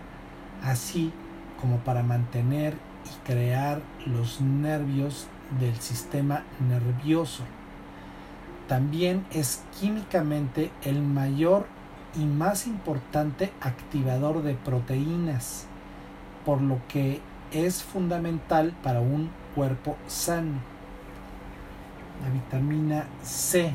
así 0.62 1.12
como 1.60 1.78
para 1.78 2.02
mantener 2.02 2.74
y 3.04 3.26
crear 3.26 3.80
los 4.06 4.40
nervios 4.40 5.26
del 5.58 5.76
sistema 5.76 6.44
nervioso. 6.68 7.44
También 8.68 9.26
es 9.32 9.62
químicamente 9.78 10.70
el 10.82 11.02
mayor 11.02 11.66
y 12.14 12.24
más 12.24 12.66
importante 12.66 13.52
activador 13.60 14.42
de 14.42 14.54
proteínas, 14.54 15.66
por 16.44 16.60
lo 16.60 16.78
que 16.88 17.20
es 17.52 17.82
fundamental 17.82 18.74
para 18.82 19.00
un 19.00 19.30
cuerpo 19.54 19.96
sano. 20.06 20.60
La 22.22 22.30
vitamina 22.30 23.06
C. 23.22 23.72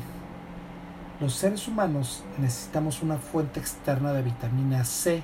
Los 1.18 1.32
seres 1.32 1.66
humanos 1.66 2.22
necesitamos 2.36 3.02
una 3.02 3.16
fuente 3.16 3.58
externa 3.58 4.12
de 4.12 4.20
vitamina 4.20 4.84
C 4.84 5.22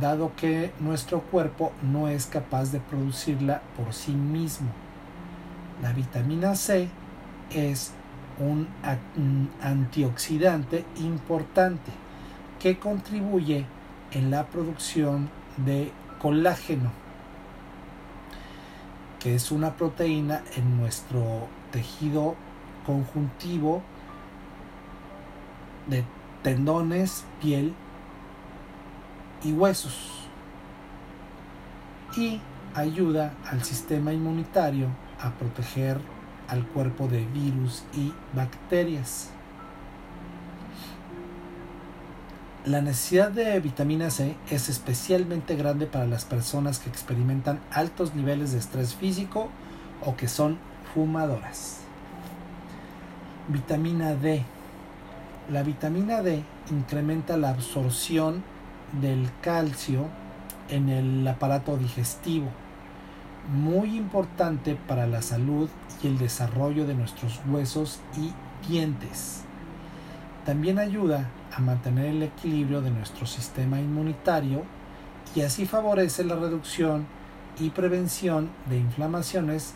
dado 0.00 0.32
que 0.34 0.72
nuestro 0.80 1.20
cuerpo 1.20 1.70
no 1.80 2.08
es 2.08 2.26
capaz 2.26 2.72
de 2.72 2.80
producirla 2.80 3.62
por 3.76 3.94
sí 3.94 4.10
mismo. 4.10 4.66
La 5.80 5.92
vitamina 5.92 6.56
C 6.56 6.88
es 7.54 7.92
un 8.40 8.66
antioxidante 9.62 10.84
importante 10.96 11.92
que 12.58 12.80
contribuye 12.80 13.64
en 14.10 14.32
la 14.32 14.46
producción 14.46 15.30
de 15.56 15.92
colágeno, 16.20 16.90
que 19.20 19.36
es 19.36 19.52
una 19.52 19.76
proteína 19.76 20.42
en 20.56 20.80
nuestro 20.80 21.46
tejido 21.70 22.34
conjuntivo 22.84 23.82
de 25.86 26.04
tendones, 26.42 27.24
piel 27.40 27.74
y 29.42 29.52
huesos 29.52 30.26
y 32.16 32.40
ayuda 32.74 33.34
al 33.50 33.62
sistema 33.64 34.12
inmunitario 34.12 34.88
a 35.20 35.30
proteger 35.32 35.98
al 36.48 36.66
cuerpo 36.66 37.08
de 37.08 37.24
virus 37.26 37.84
y 37.94 38.12
bacterias. 38.34 39.30
La 42.64 42.80
necesidad 42.80 43.30
de 43.30 43.58
vitamina 43.60 44.10
C 44.10 44.36
es 44.50 44.68
especialmente 44.68 45.54
grande 45.54 45.86
para 45.86 46.06
las 46.06 46.24
personas 46.24 46.80
que 46.80 46.88
experimentan 46.88 47.60
altos 47.70 48.14
niveles 48.14 48.52
de 48.52 48.58
estrés 48.58 48.94
físico 48.94 49.50
o 50.04 50.16
que 50.16 50.26
son 50.26 50.58
fumadoras. 50.92 51.80
Vitamina 53.48 54.14
D. 54.14 54.44
La 55.50 55.62
vitamina 55.62 56.22
D 56.22 56.42
incrementa 56.72 57.36
la 57.36 57.50
absorción 57.50 58.42
del 59.00 59.30
calcio 59.42 60.08
en 60.68 60.88
el 60.88 61.28
aparato 61.28 61.76
digestivo, 61.76 62.48
muy 63.54 63.96
importante 63.96 64.76
para 64.88 65.06
la 65.06 65.22
salud 65.22 65.68
y 66.02 66.08
el 66.08 66.18
desarrollo 66.18 66.84
de 66.84 66.94
nuestros 66.94 67.40
huesos 67.48 68.00
y 68.16 68.32
dientes. 68.68 69.44
También 70.44 70.80
ayuda 70.80 71.30
a 71.56 71.60
mantener 71.60 72.06
el 72.06 72.24
equilibrio 72.24 72.80
de 72.80 72.90
nuestro 72.90 73.24
sistema 73.24 73.78
inmunitario 73.78 74.64
y 75.36 75.42
así 75.42 75.64
favorece 75.64 76.24
la 76.24 76.34
reducción 76.34 77.06
y 77.60 77.70
prevención 77.70 78.50
de 78.68 78.78
inflamaciones 78.78 79.74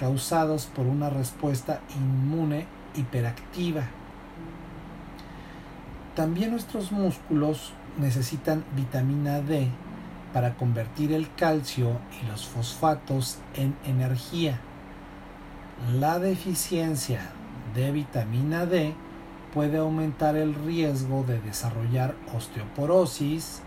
causadas 0.00 0.66
por 0.66 0.86
una 0.86 1.10
respuesta 1.10 1.80
inmune 1.94 2.66
hiperactiva. 2.96 4.01
También 6.14 6.50
nuestros 6.50 6.92
músculos 6.92 7.72
necesitan 7.98 8.64
vitamina 8.76 9.40
D 9.40 9.68
para 10.34 10.54
convertir 10.56 11.10
el 11.12 11.32
calcio 11.34 11.98
y 12.20 12.26
los 12.26 12.46
fosfatos 12.46 13.38
en 13.54 13.74
energía. 13.86 14.60
La 15.98 16.18
deficiencia 16.18 17.30
de 17.74 17.92
vitamina 17.92 18.66
D 18.66 18.94
puede 19.54 19.78
aumentar 19.78 20.36
el 20.36 20.54
riesgo 20.54 21.24
de 21.24 21.40
desarrollar 21.40 22.14
osteoporosis, 22.34 23.62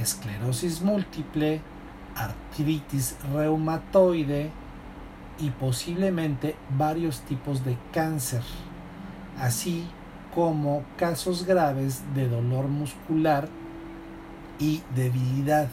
esclerosis 0.00 0.80
múltiple, 0.80 1.60
artritis 2.14 3.16
reumatoide 3.32 4.50
y 5.40 5.50
posiblemente 5.50 6.54
varios 6.78 7.22
tipos 7.22 7.64
de 7.64 7.76
cáncer, 7.92 8.42
así 9.40 9.88
como 10.34 10.82
casos 10.96 11.46
graves 11.46 12.02
de 12.14 12.28
dolor 12.28 12.66
muscular 12.66 13.48
y 14.58 14.82
debilidad. 14.94 15.68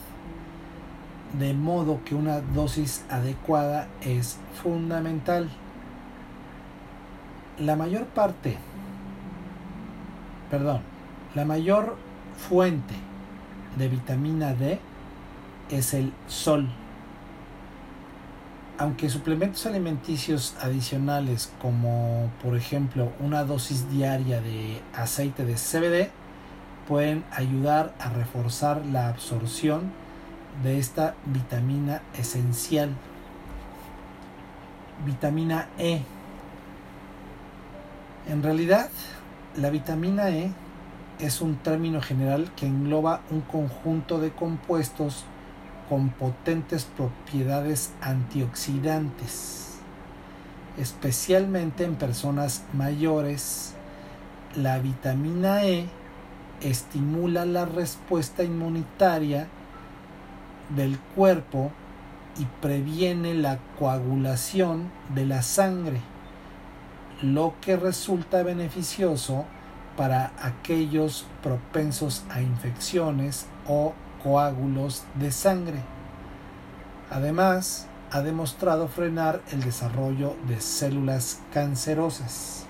De 1.40 1.54
modo 1.54 2.02
que 2.04 2.14
una 2.14 2.42
dosis 2.42 3.04
adecuada 3.10 3.88
es 4.02 4.38
fundamental. 4.62 5.50
La 7.58 7.76
mayor 7.76 8.06
parte, 8.06 8.58
perdón, 10.50 10.82
la 11.36 11.46
mayor 11.46 11.96
fuente 12.38 12.96
de 13.78 13.88
vitamina 13.88 14.54
D 14.54 14.80
es 15.70 15.94
el 15.94 16.12
sol. 16.28 16.68
Aunque 18.82 19.12
suplementos 19.12 19.68
alimenticios 19.68 20.56
adicionales 20.60 21.54
como 21.62 22.32
por 22.42 22.58
ejemplo 22.58 23.12
una 23.20 23.44
dosis 23.44 23.88
diaria 23.92 24.42
de 24.42 24.82
aceite 24.96 25.46
de 25.46 25.54
CBD 25.54 26.10
pueden 26.88 27.24
ayudar 27.32 27.94
a 28.00 28.10
reforzar 28.10 28.84
la 28.88 29.08
absorción 29.08 29.92
de 30.64 30.80
esta 30.80 31.14
vitamina 31.26 32.02
esencial. 32.18 32.90
Vitamina 35.06 35.68
E. 35.78 36.02
En 38.28 38.42
realidad, 38.42 38.90
la 39.58 39.70
vitamina 39.70 40.32
E 40.32 40.52
es 41.20 41.42
un 41.42 41.58
término 41.58 42.02
general 42.02 42.52
que 42.56 42.66
engloba 42.66 43.22
un 43.30 43.42
conjunto 43.42 44.20
de 44.20 44.32
compuestos 44.32 45.26
con 45.92 46.08
potentes 46.08 46.86
propiedades 46.86 47.92
antioxidantes, 48.00 49.80
especialmente 50.78 51.84
en 51.84 51.96
personas 51.96 52.64
mayores. 52.72 53.74
La 54.56 54.80
vitamina 54.80 55.66
E 55.66 55.90
estimula 56.62 57.44
la 57.44 57.66
respuesta 57.66 58.42
inmunitaria 58.42 59.50
del 60.74 60.98
cuerpo 60.98 61.74
y 62.40 62.46
previene 62.62 63.34
la 63.34 63.60
coagulación 63.78 64.90
de 65.14 65.26
la 65.26 65.42
sangre, 65.42 66.00
lo 67.22 67.56
que 67.60 67.76
resulta 67.76 68.44
beneficioso 68.44 69.44
para 69.98 70.32
aquellos 70.42 71.26
propensos 71.44 72.24
a 72.30 72.40
infecciones 72.40 73.48
o 73.68 73.94
coágulos 74.24 75.04
de 75.16 75.32
sangre. 75.32 75.80
Además, 77.10 77.88
ha 78.12 78.22
demostrado 78.22 78.88
frenar 78.88 79.42
el 79.52 79.62
desarrollo 79.62 80.36
de 80.48 80.60
células 80.60 81.40
cancerosas. 81.54 82.66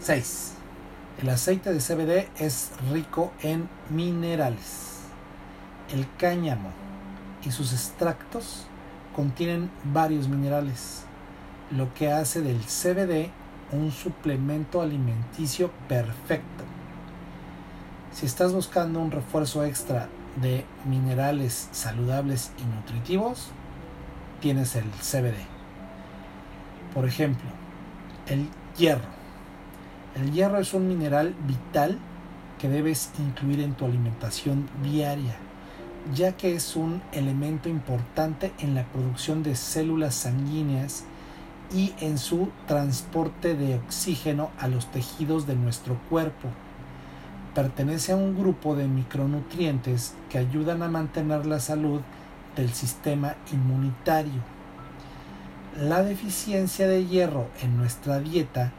6. 0.00 0.52
El 1.22 1.30
aceite 1.30 1.72
de 1.72 1.80
CBD 1.80 2.28
es 2.38 2.70
rico 2.92 3.32
en 3.42 3.68
minerales. 3.88 4.98
El 5.90 6.06
cáñamo 6.18 6.70
y 7.42 7.50
sus 7.52 7.72
extractos 7.72 8.66
contienen 9.14 9.70
varios 9.84 10.28
minerales, 10.28 11.04
lo 11.70 11.94
que 11.94 12.12
hace 12.12 12.42
del 12.42 12.60
CBD 12.60 13.30
un 13.72 13.90
suplemento 13.90 14.82
alimenticio 14.82 15.70
perfecto. 15.88 16.65
Si 18.16 18.24
estás 18.24 18.54
buscando 18.54 18.98
un 18.98 19.10
refuerzo 19.10 19.62
extra 19.62 20.08
de 20.40 20.64
minerales 20.86 21.68
saludables 21.72 22.50
y 22.56 22.64
nutritivos, 22.64 23.48
tienes 24.40 24.74
el 24.74 24.90
CBD. 25.02 25.36
Por 26.94 27.04
ejemplo, 27.04 27.50
el 28.26 28.48
hierro 28.78 29.16
el 30.16 30.32
hierro 30.32 30.60
es 30.60 30.72
un 30.72 30.88
mineral 30.88 31.34
vital 31.46 31.98
que 32.58 32.70
debes 32.70 33.10
incluir 33.18 33.60
en 33.60 33.74
tu 33.74 33.84
alimentación 33.84 34.66
diaria, 34.82 35.36
ya 36.14 36.32
que 36.38 36.54
es 36.54 36.74
un 36.74 37.02
elemento 37.12 37.68
importante 37.68 38.54
en 38.60 38.74
la 38.74 38.84
producción 38.84 39.42
de 39.42 39.54
células 39.56 40.14
sanguíneas 40.14 41.04
y 41.70 41.92
en 42.00 42.16
su 42.16 42.48
transporte 42.66 43.54
de 43.54 43.74
oxígeno 43.74 44.52
a 44.58 44.68
los 44.68 44.90
tejidos 44.90 45.46
de 45.46 45.54
nuestro 45.54 46.00
cuerpo. 46.08 46.48
Pertenece 47.56 48.12
a 48.12 48.16
un 48.16 48.38
grupo 48.38 48.76
de 48.76 48.86
micronutrientes 48.86 50.12
que 50.28 50.36
ayudan 50.36 50.82
a 50.82 50.90
mantener 50.90 51.46
la 51.46 51.58
salud 51.58 52.02
del 52.54 52.70
sistema 52.74 53.34
inmunitario. 53.50 54.42
La 55.80 56.02
deficiencia 56.02 56.86
de 56.86 57.06
hierro 57.06 57.48
en 57.62 57.78
nuestra 57.78 58.20
dieta 58.20 58.72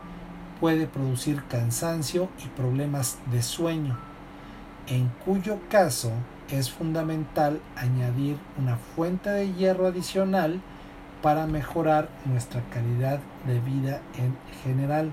puede 0.59 0.85
producir 0.85 1.43
cansancio 1.45 2.29
y 2.45 2.49
problemas 2.49 3.17
de 3.31 3.41
sueño, 3.41 3.97
en 4.85 5.09
cuyo 5.25 5.57
caso 5.71 6.11
es 6.51 6.69
fundamental 6.69 7.59
añadir 7.75 8.37
una 8.59 8.77
fuente 8.77 9.31
de 9.31 9.53
hierro 9.53 9.87
adicional 9.87 10.61
para 11.23 11.47
mejorar 11.47 12.09
nuestra 12.25 12.61
calidad 12.69 13.21
de 13.47 13.59
vida 13.59 14.01
en 14.19 14.37
general. 14.63 15.11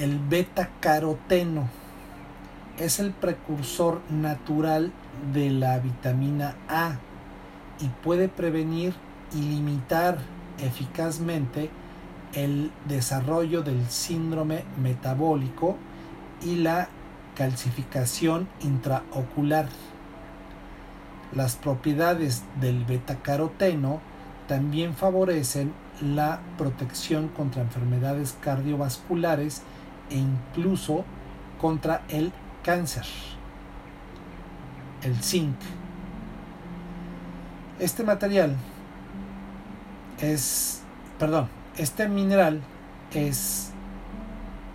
El 0.00 0.18
beta-caroteno 0.18 1.68
es 2.78 3.00
el 3.00 3.10
precursor 3.10 4.00
natural 4.08 4.92
de 5.34 5.50
la 5.50 5.78
vitamina 5.78 6.56
A 6.70 6.96
y 7.82 7.88
puede 8.02 8.30
prevenir 8.30 8.94
y 9.34 9.42
limitar 9.42 10.16
eficazmente 10.58 11.68
el 12.32 12.70
desarrollo 12.88 13.60
del 13.60 13.90
síndrome 13.90 14.64
metabólico 14.82 15.76
y 16.40 16.54
la 16.54 16.88
calcificación 17.36 18.48
intraocular. 18.62 19.68
Las 21.34 21.56
propiedades 21.56 22.42
del 22.58 22.86
betacaroteno 22.86 24.00
también 24.48 24.94
favorecen 24.94 25.74
la 26.00 26.40
protección 26.56 27.28
contra 27.28 27.60
enfermedades 27.60 28.34
cardiovasculares 28.40 29.62
e 30.10 30.16
incluso 30.16 31.04
contra 31.60 32.02
el 32.08 32.32
cáncer. 32.62 33.04
El 35.02 35.16
zinc. 35.22 35.56
Este 37.78 38.04
material 38.04 38.56
es, 40.20 40.82
perdón, 41.18 41.48
este 41.76 42.08
mineral 42.08 42.60
es 43.12 43.70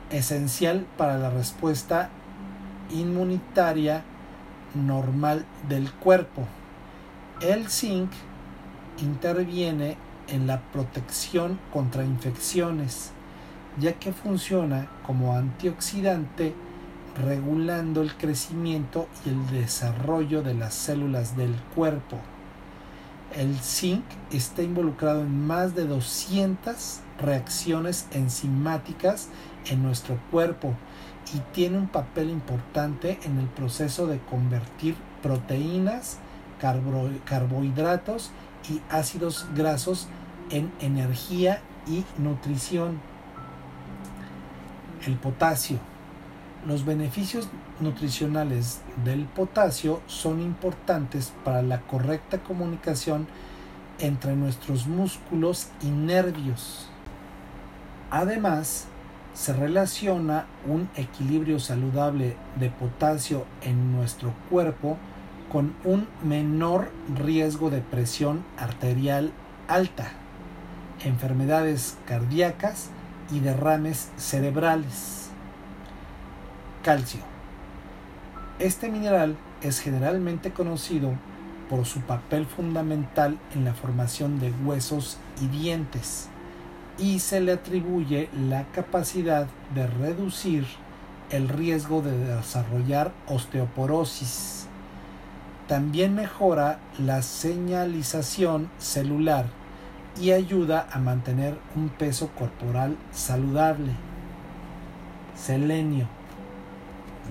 esencial 0.10 0.86
para 0.98 1.18
la 1.18 1.30
respuesta 1.30 2.10
inmunitaria 2.92 4.04
normal 4.74 5.46
del 5.70 5.92
cuerpo. 5.92 6.48
El 7.42 7.70
zinc 7.70 8.12
interviene 9.02 9.98
en 10.28 10.48
la 10.48 10.62
protección 10.62 11.60
contra 11.72 12.04
infecciones, 12.04 13.12
ya 13.78 13.94
que 13.94 14.14
funciona 14.14 14.88
como 15.06 15.36
antioxidante 15.36 16.54
regulando 17.16 18.02
el 18.02 18.14
crecimiento 18.16 19.08
y 19.26 19.30
el 19.30 19.48
desarrollo 19.48 20.44
de 20.44 20.54
las 20.54 20.74
células 20.74 21.38
del 21.38 21.56
cuerpo. 21.74 22.18
El 23.36 23.58
zinc 23.60 24.04
está 24.32 24.62
involucrado 24.64 25.22
en 25.22 25.46
más 25.46 25.76
de 25.76 25.86
200 25.86 27.00
reacciones 27.20 28.08
enzimáticas 28.12 29.30
en 29.66 29.84
nuestro 29.84 30.20
cuerpo 30.32 30.74
y 31.34 31.40
tiene 31.54 31.78
un 31.78 31.88
papel 31.88 32.30
importante 32.30 33.20
en 33.24 33.40
el 33.40 33.48
proceso 33.48 34.08
de 34.08 34.20
convertir 34.20 34.96
proteínas, 35.22 36.20
carbohidratos 36.60 38.32
y 38.70 38.82
ácidos 38.90 39.48
grasos 39.56 40.08
en 40.50 40.72
energía 40.80 41.62
y 41.88 42.06
nutrición. 42.18 43.15
El 45.06 45.18
potasio. 45.18 45.78
Los 46.68 46.84
beneficios 46.84 47.48
nutricionales 47.80 48.82
del 49.04 49.26
potasio 49.26 50.02
son 50.08 50.42
importantes 50.42 51.32
para 51.44 51.62
la 51.62 51.82
correcta 51.82 52.40
comunicación 52.40 53.28
entre 54.00 54.36
nuestros 54.36 54.88
músculos 54.88 55.68
y 55.84 55.90
nervios. 55.90 56.90
Además, 58.10 58.88
se 59.36 59.54
relaciona 59.54 60.48
un 60.66 60.90
equilibrio 60.96 61.60
saludable 61.60 62.36
de 62.60 62.72
potasio 62.72 63.46
en 63.62 63.92
nuestro 63.92 64.34
cuerpo 64.50 64.98
con 65.52 65.76
un 65.84 66.08
menor 66.24 66.90
riesgo 67.16 67.70
de 67.70 67.82
presión 67.82 68.44
arterial 68.58 69.32
alta, 69.68 70.14
enfermedades 71.04 71.98
cardíacas 72.08 72.90
y 73.32 73.40
derrames 73.40 74.10
cerebrales. 74.18 75.30
Calcio 76.84 77.36
este 78.58 78.88
mineral 78.88 79.36
es 79.62 79.82
generalmente 79.82 80.52
conocido 80.52 81.12
por 81.70 81.86
su 81.86 82.00
papel 82.00 82.46
fundamental 82.46 83.38
en 83.54 83.66
la 83.66 83.74
formación 83.74 84.40
de 84.40 84.54
huesos 84.64 85.18
y 85.42 85.48
dientes 85.48 86.30
y 86.98 87.20
se 87.20 87.42
le 87.42 87.52
atribuye 87.52 88.30
la 88.48 88.64
capacidad 88.72 89.48
de 89.74 89.88
reducir 89.88 90.66
el 91.32 91.50
riesgo 91.50 92.02
de 92.02 92.18
desarrollar 92.18 93.12
osteoporosis. 93.28 94.68
También 95.68 96.16
mejora 96.16 96.80
la 96.98 97.24
señalización 97.24 98.70
celular 98.78 99.48
y 100.20 100.32
ayuda 100.32 100.88
a 100.92 101.00
mantener 101.00 101.58
un 101.76 101.90
peso 101.90 102.30
corporal 102.38 102.98
saludable. 103.12 103.92
Selenio 105.36 106.08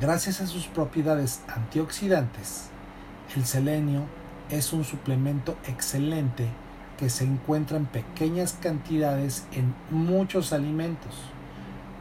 Gracias 0.00 0.40
a 0.40 0.48
sus 0.48 0.66
propiedades 0.66 1.40
antioxidantes, 1.46 2.66
el 3.36 3.46
selenio 3.46 4.02
es 4.50 4.72
un 4.72 4.82
suplemento 4.82 5.56
excelente 5.68 6.48
que 6.98 7.08
se 7.08 7.22
encuentra 7.22 7.76
en 7.76 7.86
pequeñas 7.86 8.54
cantidades 8.60 9.46
en 9.52 9.72
muchos 9.90 10.52
alimentos. 10.52 11.14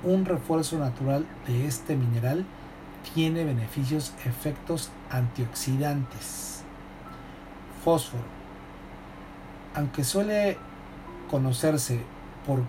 Un 0.03 0.25
refuerzo 0.25 0.79
natural 0.79 1.27
de 1.45 1.67
este 1.67 1.95
mineral 1.95 2.45
tiene 3.13 3.43
beneficios 3.43 4.15
efectos 4.25 4.89
antioxidantes. 5.11 6.63
Fósforo. 7.83 8.23
Aunque 9.75 10.03
suele 10.03 10.57
conocerse 11.33 11.99
por, 12.45 12.59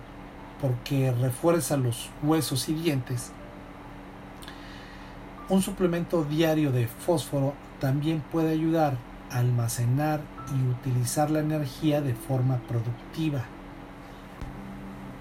porque 0.59 1.11
refuerza 1.11 1.77
los 1.77 2.09
huesos 2.23 2.67
y 2.67 2.73
dientes, 2.73 3.31
un 5.49 5.61
suplemento 5.61 6.23
diario 6.23 6.71
de 6.71 6.87
fósforo 6.87 7.53
también 7.79 8.23
puede 8.31 8.53
ayudar 8.53 8.97
a 9.29 9.37
almacenar 9.37 10.21
y 10.49 10.67
utilizar 10.67 11.29
la 11.29 11.41
energía 11.41 12.01
de 12.01 12.15
forma 12.15 12.57
productiva. 12.67 13.43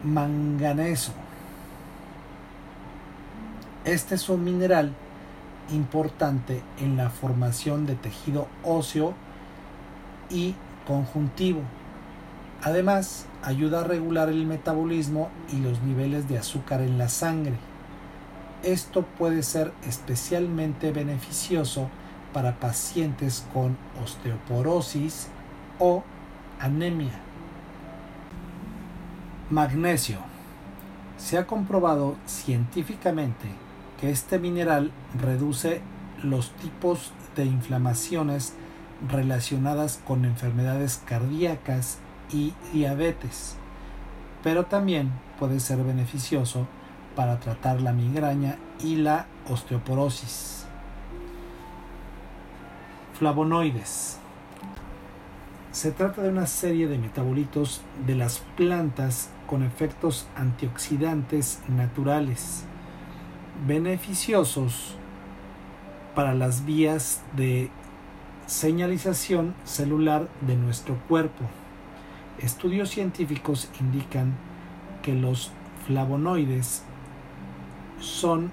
Manganeso. 0.03 1.13
Este 3.85 4.15
es 4.15 4.27
un 4.31 4.43
mineral 4.43 4.95
importante 5.71 6.63
en 6.79 6.97
la 6.97 7.11
formación 7.11 7.85
de 7.85 7.95
tejido 7.95 8.49
óseo 8.63 9.13
y 10.31 10.55
conjuntivo. 10.87 11.61
Además, 12.65 13.27
ayuda 13.43 13.83
a 13.83 13.85
regular 13.85 14.31
el 14.31 14.47
metabolismo 14.47 15.29
y 15.53 15.59
los 15.59 15.83
niveles 15.83 16.29
de 16.31 16.39
azúcar 16.39 16.81
en 16.81 16.97
la 16.97 17.11
sangre. 17.11 17.53
Esto 18.63 19.03
puede 19.03 19.43
ser 19.43 19.71
especialmente 19.87 20.91
beneficioso 20.91 21.91
para 22.33 22.59
pacientes 22.59 23.47
con 23.53 23.77
osteoporosis 24.03 25.29
o 25.79 26.05
anemia. 26.59 27.21
Magnesio. 29.51 30.21
Se 31.19 31.37
ha 31.37 31.47
comprobado 31.47 32.17
científicamente 32.25 33.47
que 34.01 34.11
este 34.11 34.39
mineral 34.39 34.91
reduce 35.21 35.83
los 36.23 36.51
tipos 36.53 37.13
de 37.37 37.45
inflamaciones 37.45 38.55
relacionadas 39.07 40.01
con 40.07 40.25
enfermedades 40.25 41.03
cardíacas 41.05 41.99
y 42.31 42.55
diabetes, 42.73 43.57
pero 44.43 44.65
también 44.65 45.13
puede 45.39 45.61
ser 45.61 45.83
beneficioso 45.83 46.67
para 47.15 47.39
tratar 47.41 47.81
la 47.81 47.93
migraña 47.93 48.57
y 48.83 48.97
la 48.97 49.27
osteoporosis. 49.49 50.67
Flavonoides. 53.19 54.19
Se 55.71 55.91
trata 55.91 56.23
de 56.23 56.29
una 56.29 56.47
serie 56.47 56.87
de 56.89 56.99
metabolitos 56.99 57.83
de 58.07 58.15
las 58.15 58.41
plantas 58.57 59.31
con 59.47 59.63
efectos 59.63 60.27
antioxidantes 60.37 61.61
naturales, 61.69 62.65
beneficiosos 63.67 64.97
para 66.15 66.35
las 66.35 66.65
vías 66.65 67.23
de 67.37 67.71
señalización 68.47 69.55
celular 69.65 70.29
de 70.43 70.57
nuestro 70.57 70.97
cuerpo. 71.09 71.45
Estudios 72.39 72.91
científicos 72.91 73.71
indican 73.81 74.35
que 75.03 75.15
los 75.15 75.53
flavonoides 75.87 76.83
son 78.01 78.51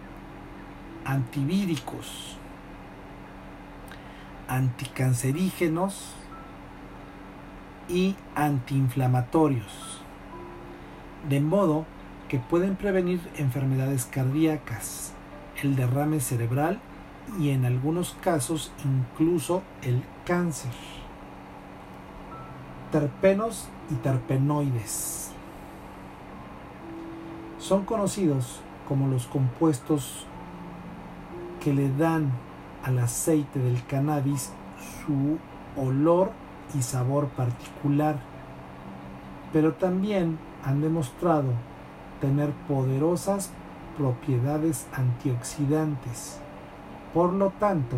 antivíricos, 1.06 2.38
anticancerígenos 4.48 6.13
y 7.89 8.15
antiinflamatorios, 8.36 10.02
de 11.28 11.39
modo 11.39 11.86
que 12.30 12.39
pueden 12.39 12.76
prevenir 12.76 13.20
enfermedades 13.38 14.06
cardíacas, 14.06 15.13
el 15.63 15.76
derrame 15.76 16.20
cerebral 16.20 16.80
y 17.39 17.50
en 17.50 17.65
algunos 17.65 18.15
casos 18.22 18.72
incluso 18.86 19.63
el 19.82 20.04
cáncer. 20.26 20.72
Terpenos 22.91 23.69
y 23.89 23.95
terpenoides 23.95 25.32
son 27.58 27.86
conocidos 27.86 28.60
como 28.86 29.08
los 29.08 29.27
compuestos 29.27 30.25
que 31.62 31.73
le 31.73 31.89
dan 31.95 32.34
al 32.84 32.99
aceite 32.99 33.60
del 33.60 33.82
cannabis 33.86 34.51
su 35.06 35.38
olor 35.82 36.32
y 36.77 36.82
sabor 36.82 37.30
particular, 37.30 38.17
pero 39.54 39.71
también 39.75 40.38
han 40.65 40.82
demostrado 40.82 41.54
tener 42.19 42.51
poderosas 42.67 43.51
propiedades 43.97 44.86
antioxidantes. 44.91 46.41
Por 47.13 47.32
lo 47.32 47.51
tanto, 47.51 47.95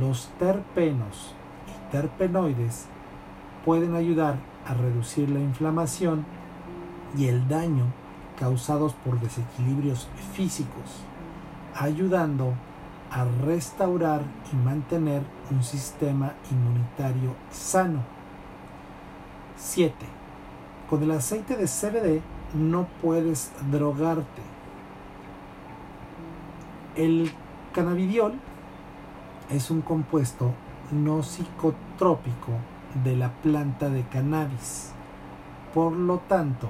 los 0.00 0.30
terpenos 0.40 1.32
y 1.68 1.92
terpenoides 1.92 2.88
pueden 3.66 3.96
ayudar 3.96 4.36
a 4.64 4.74
reducir 4.74 5.28
la 5.28 5.40
inflamación 5.40 6.24
y 7.18 7.26
el 7.26 7.48
daño 7.48 7.86
causados 8.38 8.94
por 8.94 9.18
desequilibrios 9.18 10.06
físicos, 10.34 11.02
ayudando 11.74 12.54
a 13.10 13.24
restaurar 13.44 14.22
y 14.52 14.56
mantener 14.56 15.22
un 15.50 15.64
sistema 15.64 16.34
inmunitario 16.48 17.34
sano. 17.50 18.04
7. 19.56 19.94
Con 20.88 21.02
el 21.02 21.10
aceite 21.10 21.56
de 21.56 21.66
CBD 21.66 22.22
no 22.54 22.86
puedes 23.02 23.50
drogarte. 23.72 24.42
El 26.94 27.32
cannabidiol 27.74 28.34
es 29.50 29.72
un 29.72 29.80
compuesto 29.80 30.52
no 30.92 31.24
psicotrópico 31.24 32.52
de 33.04 33.16
la 33.16 33.32
planta 33.42 33.88
de 33.88 34.02
cannabis. 34.04 34.92
Por 35.74 35.92
lo 35.92 36.18
tanto, 36.18 36.68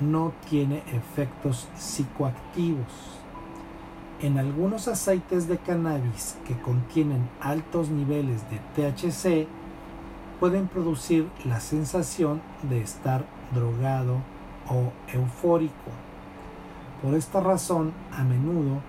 no 0.00 0.32
tiene 0.48 0.82
efectos 0.92 1.68
psicoactivos. 1.76 3.20
En 4.20 4.38
algunos 4.38 4.88
aceites 4.88 5.48
de 5.48 5.58
cannabis 5.58 6.36
que 6.46 6.58
contienen 6.58 7.28
altos 7.40 7.88
niveles 7.90 8.42
de 8.50 8.60
THC 8.74 9.48
pueden 10.40 10.68
producir 10.68 11.28
la 11.44 11.60
sensación 11.60 12.40
de 12.62 12.80
estar 12.80 13.24
drogado 13.54 14.18
o 14.68 14.92
eufórico. 15.12 15.90
Por 17.02 17.14
esta 17.14 17.40
razón, 17.40 17.92
a 18.12 18.24
menudo 18.24 18.80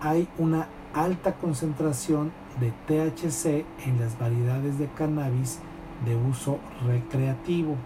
hay 0.00 0.28
una 0.38 0.66
alta 0.94 1.34
concentración 1.34 2.32
de 2.58 2.72
THC 2.86 3.64
en 3.86 4.00
las 4.00 4.18
variedades 4.18 4.78
de 4.78 4.88
cannabis 4.88 5.60
de 6.04 6.16
uso 6.16 6.58
recreativo 6.86 7.76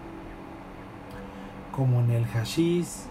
como 1.74 2.00
en 2.00 2.10
el 2.10 2.24
hashish, 2.26 3.06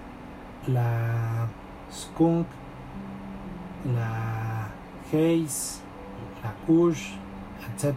la 0.67 1.47
skunk, 1.91 2.47
la 3.93 4.69
haze, 5.07 5.81
la 6.41 6.53
kush, 6.65 7.11
etc. 7.67 7.95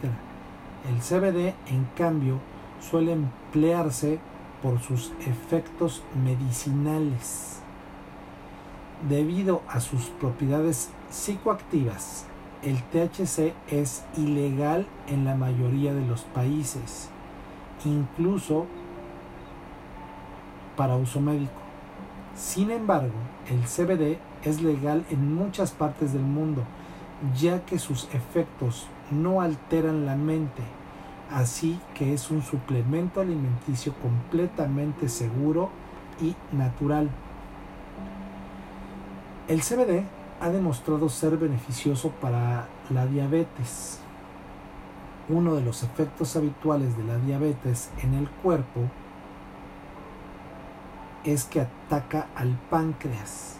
El 0.89 1.01
CBD, 1.01 1.55
en 1.69 1.85
cambio, 1.97 2.41
suele 2.81 3.13
emplearse 3.13 4.19
por 4.63 4.81
sus 4.81 5.13
efectos 5.21 6.03
medicinales. 6.25 7.61
Debido 9.09 9.63
a 9.69 9.81
sus 9.81 10.07
propiedades 10.07 10.91
psicoactivas, 11.11 12.27
el 12.63 12.83
THC 12.83 13.55
es 13.69 14.05
ilegal 14.17 14.87
en 15.07 15.25
la 15.25 15.35
mayoría 15.35 15.95
de 15.95 16.05
los 16.07 16.23
países, 16.23 17.11
incluso 17.85 18.67
para 20.77 20.97
uso 20.97 21.21
médico. 21.21 21.53
Sin 22.35 22.71
embargo, 22.71 23.15
el 23.49 23.63
CBD 23.63 24.19
es 24.45 24.61
legal 24.63 25.05
en 25.11 25.35
muchas 25.35 25.71
partes 25.71 26.13
del 26.13 26.23
mundo, 26.23 26.63
ya 27.39 27.65
que 27.65 27.79
sus 27.79 28.05
efectos 28.13 28.87
no 29.11 29.41
alteran 29.41 30.05
la 30.05 30.17
mente, 30.17 30.63
así 31.31 31.81
que 31.95 32.13
es 32.13 32.31
un 32.31 32.43
suplemento 32.43 33.21
alimenticio 33.21 33.95
completamente 33.95 35.09
seguro 35.09 35.71
y 36.21 36.35
natural. 36.55 37.09
El 39.49 39.63
CBD 39.63 40.05
ha 40.41 40.51
demostrado 40.51 41.09
ser 41.09 41.37
beneficioso 41.37 42.11
para 42.21 42.69
la 42.91 43.07
diabetes. 43.07 44.01
Uno 45.29 45.55
de 45.55 45.63
los 45.63 45.83
efectos 45.83 46.37
habituales 46.37 46.97
de 46.97 47.05
la 47.05 47.19
diabetes 47.19 47.91
en 48.03 48.15
el 48.15 48.29
cuerpo 48.29 48.83
es 51.25 51.45
que 51.45 51.61
ataca 51.61 52.29
al 52.37 52.57
páncreas, 52.71 53.57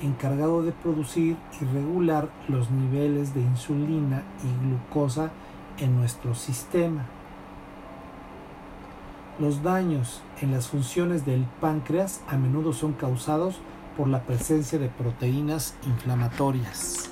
encargado 0.00 0.62
de 0.62 0.72
producir 0.72 1.36
y 1.60 1.64
regular 1.66 2.30
los 2.48 2.70
niveles 2.70 3.34
de 3.34 3.40
insulina 3.40 4.22
y 4.42 4.66
glucosa 4.66 5.30
en 5.78 5.96
nuestro 5.96 6.34
sistema. 6.34 7.04
Los 9.38 9.62
daños 9.62 10.22
en 10.40 10.52
las 10.52 10.68
funciones 10.68 11.26
del 11.26 11.44
páncreas 11.60 12.22
a 12.28 12.36
menudo 12.36 12.72
son 12.72 12.92
causados 12.92 13.60
por 13.96 14.08
la 14.08 14.22
presencia 14.22 14.78
de 14.78 14.88
proteínas 14.88 15.74
inflamatorias. 15.84 17.10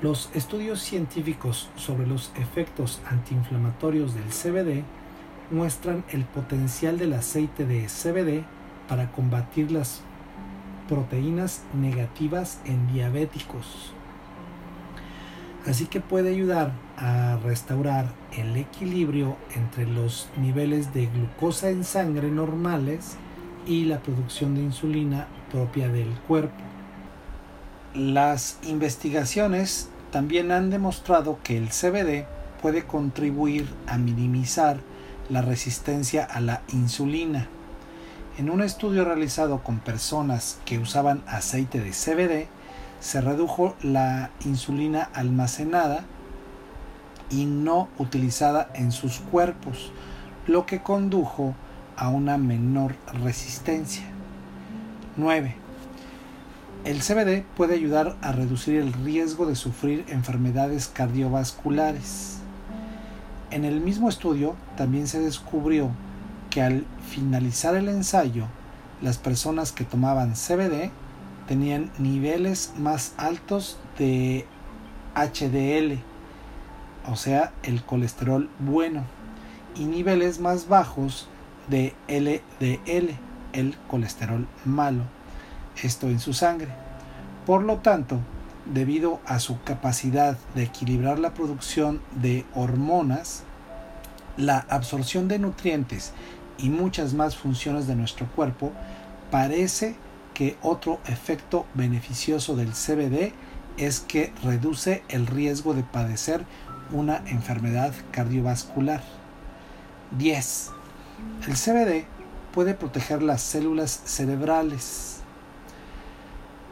Los 0.00 0.30
estudios 0.34 0.80
científicos 0.80 1.68
sobre 1.76 2.06
los 2.06 2.30
efectos 2.36 3.00
antiinflamatorios 3.06 4.14
del 4.14 4.24
CBD 4.24 4.84
muestran 5.50 6.04
el 6.10 6.24
potencial 6.24 6.98
del 6.98 7.14
aceite 7.14 7.64
de 7.66 7.86
CBD 7.86 8.44
para 8.88 9.10
combatir 9.10 9.72
las 9.72 10.02
proteínas 10.88 11.64
negativas 11.74 12.60
en 12.64 12.86
diabéticos. 12.92 13.92
Así 15.66 15.86
que 15.86 16.00
puede 16.00 16.30
ayudar 16.30 16.72
a 16.96 17.36
restaurar 17.44 18.06
el 18.36 18.56
equilibrio 18.56 19.36
entre 19.54 19.86
los 19.86 20.28
niveles 20.40 20.94
de 20.94 21.06
glucosa 21.06 21.68
en 21.70 21.84
sangre 21.84 22.30
normales 22.30 23.18
y 23.68 23.84
la 23.84 24.00
producción 24.00 24.54
de 24.54 24.62
insulina 24.62 25.28
propia 25.52 25.88
del 25.88 26.10
cuerpo. 26.26 26.56
Las 27.94 28.58
investigaciones 28.62 29.90
también 30.10 30.50
han 30.50 30.70
demostrado 30.70 31.38
que 31.44 31.58
el 31.58 31.68
CBD 31.68 32.26
puede 32.62 32.84
contribuir 32.84 33.68
a 33.86 33.98
minimizar 33.98 34.80
la 35.28 35.42
resistencia 35.42 36.24
a 36.24 36.40
la 36.40 36.62
insulina. 36.72 37.46
En 38.38 38.48
un 38.48 38.62
estudio 38.62 39.04
realizado 39.04 39.62
con 39.62 39.80
personas 39.80 40.58
que 40.64 40.78
usaban 40.78 41.22
aceite 41.26 41.80
de 41.80 41.90
CBD, 41.90 42.48
se 43.00 43.20
redujo 43.20 43.76
la 43.82 44.30
insulina 44.46 45.10
almacenada 45.12 46.04
y 47.30 47.44
no 47.44 47.88
utilizada 47.98 48.70
en 48.74 48.92
sus 48.92 49.18
cuerpos, 49.18 49.92
lo 50.46 50.64
que 50.64 50.82
condujo 50.82 51.54
a 51.98 52.08
una 52.08 52.38
menor 52.38 52.94
resistencia. 53.24 54.04
9. 55.16 55.56
El 56.84 57.00
CBD 57.00 57.44
puede 57.56 57.74
ayudar 57.74 58.16
a 58.22 58.30
reducir 58.30 58.76
el 58.76 58.92
riesgo 58.92 59.46
de 59.46 59.56
sufrir 59.56 60.04
enfermedades 60.08 60.86
cardiovasculares. 60.86 62.38
En 63.50 63.64
el 63.64 63.80
mismo 63.80 64.08
estudio 64.08 64.54
también 64.76 65.08
se 65.08 65.20
descubrió 65.20 65.90
que 66.50 66.62
al 66.62 66.86
finalizar 67.08 67.74
el 67.74 67.88
ensayo, 67.88 68.46
las 69.02 69.18
personas 69.18 69.72
que 69.72 69.84
tomaban 69.84 70.34
CBD 70.34 70.90
tenían 71.48 71.90
niveles 71.98 72.74
más 72.78 73.14
altos 73.16 73.76
de 73.98 74.46
HDL, 75.16 75.98
o 77.10 77.16
sea, 77.16 77.52
el 77.64 77.82
colesterol 77.82 78.48
bueno, 78.60 79.02
y 79.74 79.86
niveles 79.86 80.38
más 80.38 80.68
bajos 80.68 81.28
de 81.68 81.94
LDL, 82.08 83.10
el 83.52 83.76
colesterol 83.88 84.46
malo, 84.64 85.02
esto 85.82 86.08
en 86.08 86.20
su 86.20 86.32
sangre. 86.32 86.68
Por 87.46 87.62
lo 87.62 87.78
tanto, 87.78 88.18
debido 88.72 89.20
a 89.26 89.38
su 89.40 89.60
capacidad 89.62 90.36
de 90.54 90.64
equilibrar 90.64 91.18
la 91.18 91.34
producción 91.34 92.00
de 92.20 92.44
hormonas, 92.54 93.44
la 94.36 94.66
absorción 94.68 95.28
de 95.28 95.38
nutrientes 95.38 96.12
y 96.58 96.68
muchas 96.70 97.14
más 97.14 97.36
funciones 97.36 97.86
de 97.86 97.96
nuestro 97.96 98.26
cuerpo, 98.26 98.72
parece 99.30 99.96
que 100.34 100.56
otro 100.62 101.00
efecto 101.06 101.66
beneficioso 101.74 102.54
del 102.54 102.72
CBD 102.72 103.32
es 103.76 104.00
que 104.00 104.32
reduce 104.42 105.02
el 105.08 105.26
riesgo 105.26 105.74
de 105.74 105.82
padecer 105.82 106.44
una 106.92 107.22
enfermedad 107.26 107.92
cardiovascular. 108.12 109.02
10. 110.16 110.70
El 111.46 111.54
CBD 111.54 112.06
puede 112.52 112.74
proteger 112.74 113.22
las 113.22 113.42
células 113.42 114.02
cerebrales, 114.04 115.20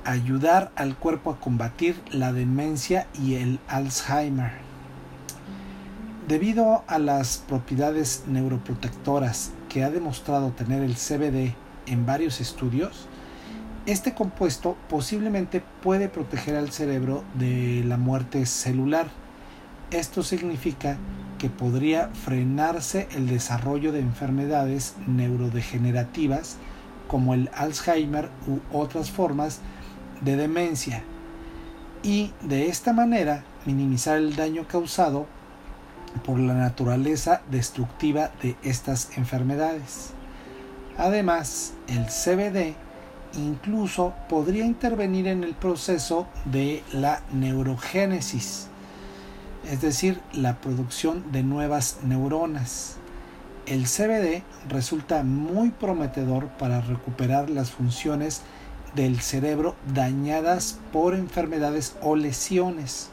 ayudar 0.04 0.70
al 0.76 0.96
cuerpo 0.96 1.30
a 1.30 1.40
combatir 1.40 2.00
la 2.10 2.32
demencia 2.32 3.06
y 3.14 3.34
el 3.36 3.58
Alzheimer. 3.68 4.52
Debido 6.28 6.82
a 6.88 6.98
las 6.98 7.38
propiedades 7.38 8.24
neuroprotectoras 8.26 9.52
que 9.68 9.84
ha 9.84 9.90
demostrado 9.90 10.50
tener 10.50 10.82
el 10.82 10.96
CBD 10.96 11.54
en 11.86 12.04
varios 12.04 12.40
estudios, 12.40 13.06
este 13.86 14.14
compuesto 14.14 14.76
posiblemente 14.88 15.62
puede 15.82 16.08
proteger 16.08 16.56
al 16.56 16.72
cerebro 16.72 17.22
de 17.34 17.84
la 17.86 17.96
muerte 17.96 18.44
celular. 18.46 19.06
Esto 19.92 20.24
significa 20.24 20.96
que 21.38 21.50
podría 21.50 22.08
frenarse 22.08 23.08
el 23.14 23.28
desarrollo 23.28 23.92
de 23.92 24.00
enfermedades 24.00 24.94
neurodegenerativas 25.06 26.56
como 27.08 27.34
el 27.34 27.50
Alzheimer 27.54 28.30
u 28.46 28.60
otras 28.76 29.10
formas 29.10 29.60
de 30.22 30.36
demencia 30.36 31.02
y 32.02 32.32
de 32.42 32.68
esta 32.68 32.92
manera 32.92 33.44
minimizar 33.64 34.18
el 34.18 34.36
daño 34.36 34.66
causado 34.68 35.26
por 36.24 36.38
la 36.38 36.54
naturaleza 36.54 37.42
destructiva 37.50 38.30
de 38.42 38.56
estas 38.62 39.16
enfermedades. 39.16 40.12
Además, 40.96 41.74
el 41.88 42.06
CBD 42.06 42.74
incluso 43.36 44.14
podría 44.28 44.64
intervenir 44.64 45.26
en 45.26 45.44
el 45.44 45.54
proceso 45.54 46.26
de 46.44 46.82
la 46.92 47.20
neurogénesis, 47.32 48.68
es 49.70 49.80
decir, 49.80 50.20
la 50.32 50.60
producción 50.60 51.32
de 51.32 51.42
nuevas 51.42 51.98
neuronas. 52.02 52.96
El 53.66 53.84
CBD 53.84 54.42
resulta 54.68 55.22
muy 55.22 55.70
prometedor 55.70 56.48
para 56.48 56.80
recuperar 56.80 57.50
las 57.50 57.70
funciones 57.70 58.42
del 58.94 59.20
cerebro 59.20 59.74
dañadas 59.92 60.78
por 60.92 61.14
enfermedades 61.14 61.96
o 62.00 62.16
lesiones. 62.16 63.10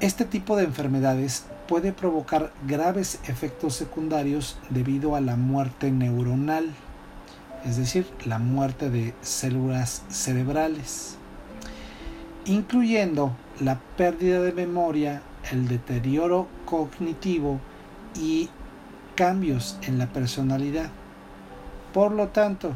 Este 0.00 0.24
tipo 0.24 0.56
de 0.56 0.64
enfermedades 0.64 1.44
puede 1.68 1.92
provocar 1.92 2.52
graves 2.66 3.20
efectos 3.28 3.74
secundarios 3.74 4.58
debido 4.70 5.14
a 5.14 5.20
la 5.20 5.36
muerte 5.36 5.90
neuronal 5.90 6.74
es 7.64 7.76
decir, 7.76 8.06
la 8.24 8.38
muerte 8.38 8.88
de 8.90 9.14
células 9.20 10.02
cerebrales, 10.08 11.16
incluyendo 12.46 13.36
la 13.60 13.78
pérdida 13.96 14.40
de 14.40 14.52
memoria, 14.52 15.22
el 15.50 15.68
deterioro 15.68 16.48
cognitivo 16.64 17.60
y 18.14 18.48
cambios 19.14 19.78
en 19.82 19.98
la 19.98 20.06
personalidad. 20.06 20.90
Por 21.92 22.12
lo 22.12 22.28
tanto, 22.28 22.72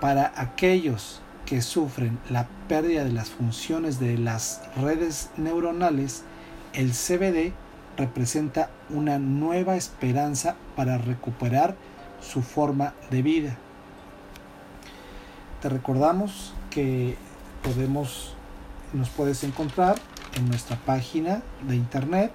para 0.00 0.32
aquellos 0.36 1.20
que 1.44 1.62
sufren 1.62 2.18
la 2.30 2.46
pérdida 2.68 3.04
de 3.04 3.12
las 3.12 3.30
funciones 3.30 3.98
de 3.98 4.18
las 4.18 4.62
redes 4.76 5.30
neuronales, 5.36 6.24
el 6.72 6.92
CBD 6.92 7.52
representa 7.96 8.70
una 8.90 9.18
nueva 9.18 9.76
esperanza 9.76 10.56
para 10.76 10.98
recuperar 10.98 11.74
su 12.20 12.42
forma 12.42 12.94
de 13.10 13.22
vida. 13.22 13.56
Te 15.60 15.68
recordamos 15.68 16.54
que 16.70 17.16
podemos, 17.62 18.36
nos 18.92 19.08
puedes 19.10 19.44
encontrar 19.44 19.96
en 20.36 20.48
nuestra 20.48 20.76
página 20.76 21.42
de 21.66 21.76
internet 21.76 22.32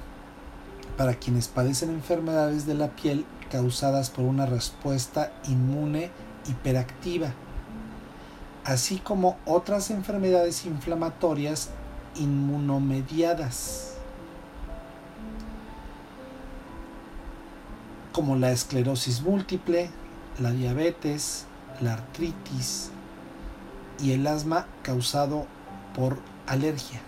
para 0.96 1.14
quienes 1.14 1.48
padecen 1.48 1.90
enfermedades 1.90 2.66
de 2.66 2.74
la 2.74 2.88
piel 2.88 3.24
causadas 3.50 4.10
por 4.10 4.24
una 4.24 4.46
respuesta 4.46 5.32
inmune 5.48 6.10
hiperactiva, 6.48 7.32
así 8.64 8.98
como 8.98 9.38
otras 9.46 9.90
enfermedades 9.90 10.66
inflamatorias 10.66 11.70
inmunomediadas, 12.16 13.87
como 18.12 18.36
la 18.36 18.52
esclerosis 18.52 19.22
múltiple, 19.22 19.90
la 20.40 20.52
diabetes, 20.52 21.46
la 21.80 21.94
artritis 21.94 22.90
y 24.00 24.12
el 24.12 24.26
asma 24.26 24.66
causado 24.82 25.46
por 25.94 26.18
alergia. 26.46 27.00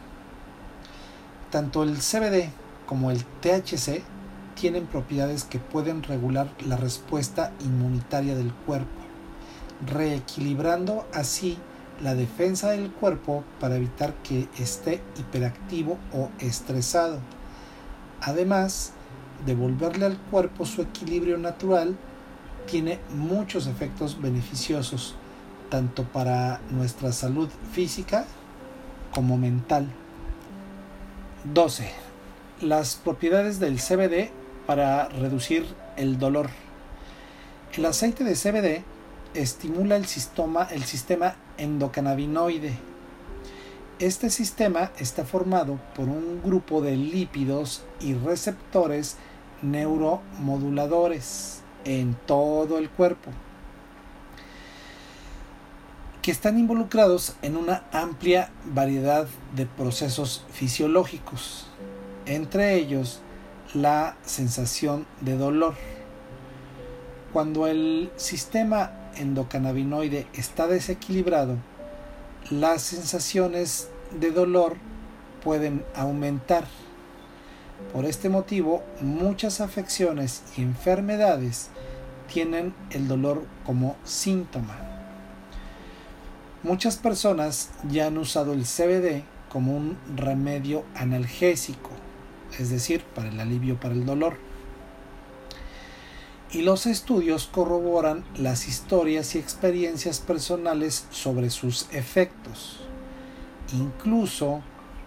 Tanto 1.50 1.82
el 1.82 1.96
CBD 1.98 2.50
como 2.86 3.10
el 3.10 3.24
THC 3.24 4.02
tienen 4.54 4.86
propiedades 4.86 5.44
que 5.44 5.58
pueden 5.58 6.02
regular 6.02 6.50
la 6.66 6.76
respuesta 6.76 7.52
inmunitaria 7.60 8.34
del 8.34 8.52
cuerpo, 8.52 9.00
reequilibrando 9.86 11.08
así 11.14 11.58
la 12.02 12.14
defensa 12.14 12.70
del 12.70 12.90
cuerpo 12.90 13.44
para 13.58 13.76
evitar 13.76 14.14
que 14.22 14.48
esté 14.58 15.02
hiperactivo 15.18 15.98
o 16.12 16.30
estresado. 16.38 17.20
Además, 18.20 18.92
devolverle 19.46 20.06
al 20.06 20.18
cuerpo 20.18 20.66
su 20.66 20.82
equilibrio 20.82 21.38
natural 21.38 21.96
tiene 22.66 22.98
muchos 23.14 23.66
efectos 23.66 24.20
beneficiosos, 24.20 25.14
tanto 25.68 26.04
para 26.04 26.60
nuestra 26.70 27.12
salud 27.12 27.48
física 27.72 28.24
como 29.12 29.36
mental. 29.36 29.88
12. 31.52 31.90
Las 32.60 32.96
propiedades 32.96 33.58
del 33.58 33.78
CBD 33.78 34.30
para 34.66 35.08
reducir 35.08 35.66
el 35.96 36.18
dolor. 36.18 36.50
El 37.72 37.84
aceite 37.86 38.24
de 38.24 38.34
CBD 38.34 38.84
estimula 39.34 39.96
el 39.96 40.06
sistema, 40.06 40.64
el 40.70 40.84
sistema 40.84 41.36
endocannabinoide. 41.56 42.72
Este 43.98 44.30
sistema 44.30 44.92
está 44.98 45.24
formado 45.24 45.78
por 45.94 46.08
un 46.08 46.42
grupo 46.42 46.80
de 46.80 46.96
lípidos 46.96 47.82
y 48.00 48.14
receptores 48.14 49.16
neuromoduladores 49.62 51.62
en 51.84 52.14
todo 52.26 52.78
el 52.78 52.90
cuerpo 52.90 53.30
que 56.22 56.30
están 56.30 56.58
involucrados 56.58 57.34
en 57.40 57.56
una 57.56 57.84
amplia 57.92 58.50
variedad 58.66 59.26
de 59.56 59.64
procesos 59.64 60.44
fisiológicos, 60.50 61.66
entre 62.26 62.74
ellos 62.74 63.22
la 63.72 64.16
sensación 64.22 65.06
de 65.22 65.38
dolor. 65.38 65.76
Cuando 67.32 67.66
el 67.66 68.10
sistema 68.16 68.92
endocannabinoide 69.16 70.26
está 70.34 70.66
desequilibrado, 70.66 71.56
las 72.50 72.82
sensaciones 72.82 73.88
de 74.18 74.30
dolor 74.30 74.76
pueden 75.42 75.84
aumentar. 75.94 76.64
Por 77.92 78.04
este 78.04 78.28
motivo, 78.28 78.84
muchas 79.00 79.60
afecciones 79.60 80.42
y 80.56 80.62
enfermedades 80.62 81.70
tienen 82.32 82.72
el 82.90 83.08
dolor 83.08 83.44
como 83.66 83.96
síntoma. 84.04 84.78
Muchas 86.62 86.96
personas 86.96 87.70
ya 87.90 88.06
han 88.06 88.18
usado 88.18 88.52
el 88.52 88.64
CBD 88.64 89.24
como 89.48 89.76
un 89.76 89.98
remedio 90.14 90.84
analgésico, 90.94 91.90
es 92.58 92.70
decir, 92.70 93.02
para 93.14 93.28
el 93.28 93.40
alivio 93.40 93.80
para 93.80 93.94
el 93.94 94.06
dolor. 94.06 94.36
Y 96.52 96.62
los 96.62 96.86
estudios 96.86 97.46
corroboran 97.46 98.24
las 98.36 98.68
historias 98.68 99.34
y 99.34 99.38
experiencias 99.38 100.20
personales 100.20 101.06
sobre 101.10 101.50
sus 101.50 101.86
efectos, 101.92 102.80
incluso 103.72 104.62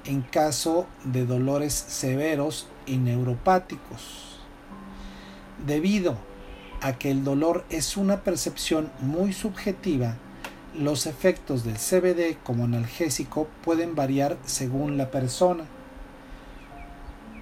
en 0.05 0.21
caso 0.21 0.87
de 1.03 1.25
dolores 1.25 1.73
severos 1.73 2.67
y 2.85 2.97
neuropáticos. 2.97 4.39
Debido 5.65 6.17
a 6.81 6.93
que 6.93 7.11
el 7.11 7.23
dolor 7.23 7.63
es 7.69 7.95
una 7.95 8.21
percepción 8.21 8.91
muy 8.99 9.31
subjetiva, 9.31 10.15
los 10.77 11.05
efectos 11.05 11.63
del 11.63 11.75
CBD 11.75 12.37
como 12.43 12.65
analgésico 12.65 13.47
pueden 13.63 13.95
variar 13.95 14.37
según 14.43 14.97
la 14.97 15.11
persona, 15.11 15.65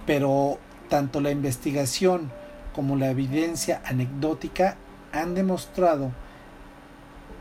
pero 0.06 0.60
tanto 0.90 1.22
la 1.22 1.32
investigación 1.32 2.32
como 2.74 2.96
la 2.96 3.10
evidencia 3.10 3.82
anecdótica 3.86 4.76
han 5.12 5.34
demostrado 5.34 6.12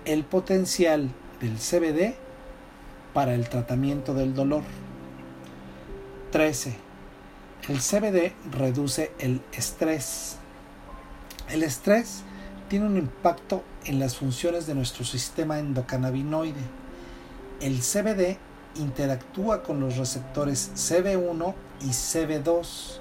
el 0.04 0.24
potencial 0.24 1.10
del 1.40 1.56
CBD 1.56 2.14
para 3.12 3.34
el 3.34 3.48
tratamiento 3.48 4.14
del 4.14 4.34
dolor. 4.34 4.62
13. 6.30 6.76
El 7.68 7.78
CBD 7.80 8.32
reduce 8.52 9.10
el 9.18 9.42
estrés. 9.52 10.36
El 11.48 11.64
estrés 11.64 12.22
tiene 12.68 12.86
un 12.86 12.96
impacto 12.96 13.64
en 13.84 13.98
las 13.98 14.16
funciones 14.16 14.66
de 14.68 14.76
nuestro 14.76 15.04
sistema 15.04 15.58
endocannabinoide. 15.58 16.60
El 17.60 17.80
CBD 17.80 18.38
interactúa 18.76 19.64
con 19.64 19.80
los 19.80 19.96
receptores 19.96 20.70
CB1 20.76 21.54
y 21.80 21.88
CB2, 21.88 23.00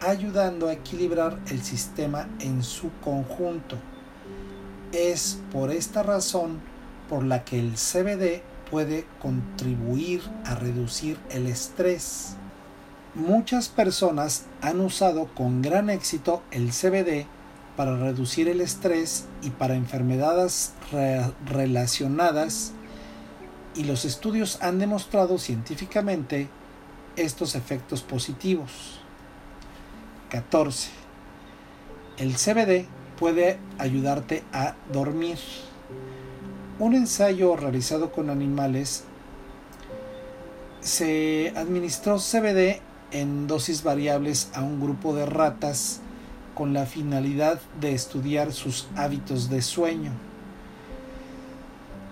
ayudando 0.00 0.66
a 0.66 0.72
equilibrar 0.72 1.38
el 1.48 1.62
sistema 1.62 2.28
en 2.40 2.64
su 2.64 2.90
conjunto. 3.04 3.76
Es 4.90 5.38
por 5.52 5.70
esta 5.70 6.02
razón 6.02 6.60
por 7.08 7.22
la 7.22 7.44
que 7.44 7.60
el 7.60 7.74
CBD 7.74 8.42
puede 8.70 9.06
contribuir 9.22 10.22
a 10.44 10.56
reducir 10.56 11.16
el 11.30 11.46
estrés. 11.46 12.36
Muchas 13.16 13.70
personas 13.70 14.44
han 14.60 14.78
usado 14.78 15.30
con 15.34 15.62
gran 15.62 15.88
éxito 15.88 16.42
el 16.50 16.70
CBD 16.72 17.24
para 17.74 17.96
reducir 17.96 18.46
el 18.46 18.60
estrés 18.60 19.24
y 19.40 19.48
para 19.48 19.74
enfermedades 19.74 20.74
relacionadas 21.46 22.72
y 23.74 23.84
los 23.84 24.04
estudios 24.04 24.58
han 24.60 24.78
demostrado 24.78 25.38
científicamente 25.38 26.48
estos 27.16 27.54
efectos 27.54 28.02
positivos. 28.02 29.00
14. 30.28 30.90
El 32.18 32.34
CBD 32.34 32.84
puede 33.18 33.58
ayudarte 33.78 34.44
a 34.52 34.74
dormir. 34.92 35.38
Un 36.78 36.94
ensayo 36.94 37.56
realizado 37.56 38.12
con 38.12 38.28
animales 38.28 39.04
se 40.80 41.54
administró 41.56 42.18
CBD 42.18 42.82
en 43.12 43.46
dosis 43.46 43.82
variables 43.82 44.50
a 44.54 44.62
un 44.62 44.80
grupo 44.80 45.14
de 45.14 45.26
ratas 45.26 46.00
con 46.54 46.72
la 46.72 46.86
finalidad 46.86 47.60
de 47.80 47.92
estudiar 47.92 48.52
sus 48.52 48.88
hábitos 48.96 49.50
de 49.50 49.62
sueño. 49.62 50.12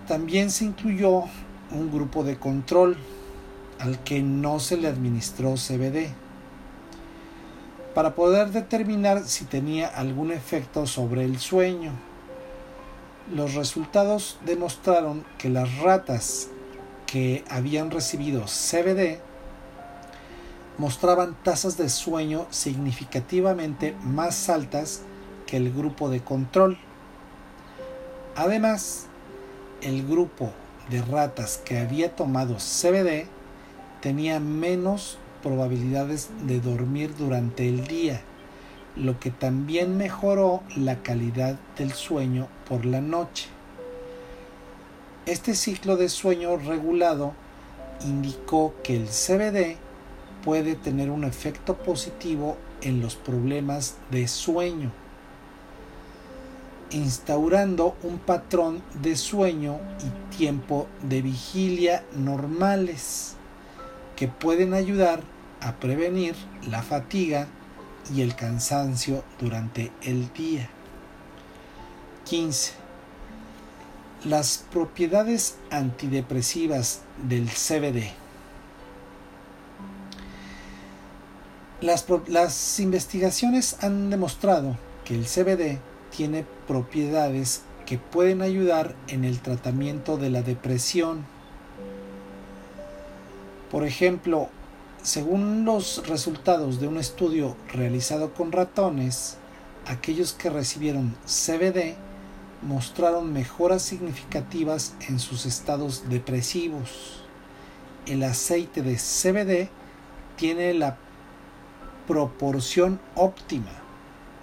También 0.07 0.51
se 0.51 0.65
incluyó 0.65 1.23
un 1.71 1.91
grupo 1.91 2.23
de 2.23 2.37
control 2.37 2.95
al 3.79 3.99
que 4.03 4.21
no 4.21 4.59
se 4.59 4.77
le 4.77 4.87
administró 4.87 5.55
CBD 5.55 6.13
para 7.95 8.13
poder 8.13 8.51
determinar 8.51 9.23
si 9.23 9.45
tenía 9.45 9.87
algún 9.87 10.31
efecto 10.31 10.85
sobre 10.85 11.23
el 11.23 11.39
sueño. 11.39 11.91
Los 13.33 13.55
resultados 13.55 14.37
demostraron 14.45 15.25
que 15.37 15.49
las 15.49 15.79
ratas 15.79 16.49
que 17.07 17.43
habían 17.49 17.89
recibido 17.89 18.43
CBD 18.45 19.19
mostraban 20.77 21.35
tasas 21.43 21.77
de 21.77 21.89
sueño 21.89 22.47
significativamente 22.49 23.95
más 24.03 24.49
altas 24.49 25.01
que 25.45 25.57
el 25.57 25.71
grupo 25.71 26.09
de 26.09 26.21
control. 26.21 26.77
Además, 28.35 29.07
el 29.81 30.05
grupo 30.05 30.51
de 30.89 31.01
ratas 31.01 31.61
que 31.63 31.79
había 31.79 32.15
tomado 32.15 32.55
CBD 32.55 33.27
tenía 34.01 34.39
menos 34.39 35.17
probabilidades 35.41 36.29
de 36.43 36.59
dormir 36.59 37.15
durante 37.17 37.69
el 37.69 37.87
día, 37.87 38.21
lo 38.95 39.19
que 39.19 39.31
también 39.31 39.97
mejoró 39.97 40.63
la 40.75 41.01
calidad 41.01 41.57
del 41.77 41.93
sueño 41.93 42.47
por 42.67 42.85
la 42.85 43.01
noche. 43.01 43.47
Este 45.25 45.55
ciclo 45.55 45.97
de 45.97 46.09
sueño 46.09 46.57
regulado 46.57 47.33
indicó 48.01 48.73
que 48.83 48.95
el 48.95 49.07
CBD 49.07 49.77
puede 50.45 50.75
tener 50.75 51.09
un 51.09 51.23
efecto 51.23 51.75
positivo 51.75 52.55
en 52.81 53.01
los 53.01 53.15
problemas 53.15 53.95
de 54.11 54.27
sueño, 54.27 54.91
instaurando 56.91 57.95
un 58.03 58.19
patrón 58.19 58.83
de 59.01 59.15
sueño 59.15 59.79
y 59.99 60.37
tiempo 60.37 60.87
de 61.01 61.23
vigilia 61.23 62.05
normales 62.15 63.35
que 64.15 64.27
pueden 64.27 64.75
ayudar 64.75 65.21
a 65.61 65.73
prevenir 65.73 66.35
la 66.69 66.83
fatiga 66.83 67.47
y 68.13 68.21
el 68.21 68.35
cansancio 68.35 69.23
durante 69.39 69.91
el 70.03 70.31
día. 70.31 70.69
15. 72.25 72.73
Las 74.25 74.63
propiedades 74.71 75.57
antidepresivas 75.71 77.01
del 77.27 77.49
CBD. 77.49 78.24
Las, 81.85 82.79
investigaciones 82.79 83.77
han 83.83 84.09
demostrado 84.09 84.75
que 85.03 85.13
el 85.13 85.25
CBD 85.25 85.77
tiene 86.09 86.43
propiedades 86.67 87.61
que 87.85 87.99
pueden 87.99 88.41
ayudar 88.41 88.95
en 89.07 89.23
el 89.23 89.39
tratamiento 89.39 90.17
de 90.17 90.31
la 90.31 90.41
depresión. 90.41 91.27
Por 93.69 93.83
ejemplo, 93.83 94.49
según 95.03 95.63
los 95.63 96.07
resultados 96.07 96.79
de 96.79 96.87
un 96.87 96.97
estudio 96.97 97.55
realizado 97.71 98.33
con 98.33 98.51
ratones, 98.51 99.37
aquellos 99.85 100.33
que 100.33 100.49
recibieron 100.49 101.15
CBD 101.27 101.93
mostraron 102.63 103.31
mejoras 103.31 103.83
significativas 103.83 104.95
en 105.07 105.19
sus 105.19 105.45
estados 105.45 106.09
depresivos. 106.09 107.21
El 108.07 108.23
aceite 108.23 108.81
de 108.81 108.95
CBD 108.95 109.69
tiene 110.35 110.73
la 110.73 110.97
proporción 112.07 112.99
óptima 113.15 113.71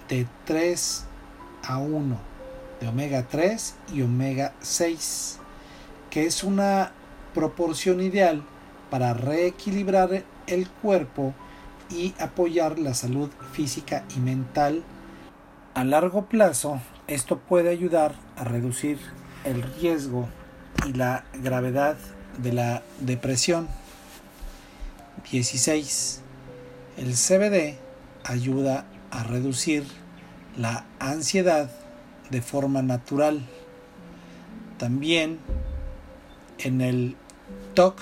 de 0.09 0.27
3 0.45 1.05
a 1.63 1.77
1 1.77 2.33
de 2.79 2.87
omega 2.87 3.25
3 3.29 3.75
y 3.93 4.01
omega 4.01 4.53
6, 4.61 5.39
que 6.09 6.25
es 6.25 6.43
una 6.43 6.91
proporción 7.33 8.01
ideal 8.01 8.43
para 8.89 9.13
reequilibrar 9.13 10.23
el 10.47 10.69
cuerpo 10.69 11.33
y 11.89 12.13
apoyar 12.19 12.79
la 12.79 12.93
salud 12.93 13.29
física 13.53 14.03
y 14.15 14.19
mental. 14.19 14.83
A 15.73 15.83
largo 15.83 16.25
plazo, 16.25 16.81
esto 17.07 17.39
puede 17.39 17.69
ayudar 17.69 18.15
a 18.35 18.43
reducir 18.43 18.99
el 19.43 19.63
riesgo 19.63 20.27
y 20.87 20.93
la 20.93 21.25
gravedad 21.33 21.97
de 22.37 22.53
la 22.53 22.83
depresión. 22.99 23.67
16. 25.31 26.22
El 26.97 27.13
CBD 27.13 27.77
ayuda 28.23 28.85
a 29.11 29.23
reducir 29.23 29.83
la 30.57 30.85
ansiedad 30.99 31.69
de 32.29 32.41
forma 32.41 32.81
natural. 32.81 33.41
También 34.77 35.39
en 36.59 36.81
el 36.81 37.15
TOC 37.73 37.99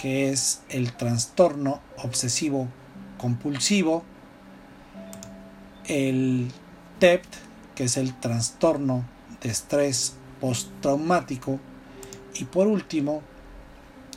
que 0.00 0.30
es 0.30 0.62
el 0.70 0.94
trastorno 0.94 1.82
obsesivo 1.98 2.68
compulsivo, 3.18 4.02
el 5.84 6.50
TEPT, 7.00 7.34
que 7.74 7.84
es 7.84 7.98
el 7.98 8.18
trastorno 8.18 9.04
de 9.42 9.50
estrés 9.50 10.14
postraumático, 10.40 11.60
y 12.32 12.44
por 12.44 12.66
último, 12.66 13.20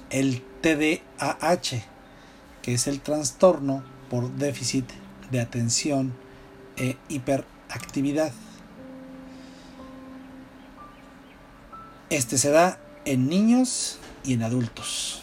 el 0.09 0.41
TDAH, 0.61 1.83
que 2.63 2.73
es 2.73 2.87
el 2.87 3.01
trastorno 3.01 3.83
por 4.09 4.31
déficit 4.31 4.85
de 5.29 5.41
atención 5.41 6.13
e 6.77 6.97
hiperactividad. 7.09 8.31
Este 12.09 12.37
se 12.37 12.49
da 12.49 12.79
en 13.05 13.27
niños 13.27 13.99
y 14.23 14.33
en 14.33 14.43
adultos. 14.43 15.21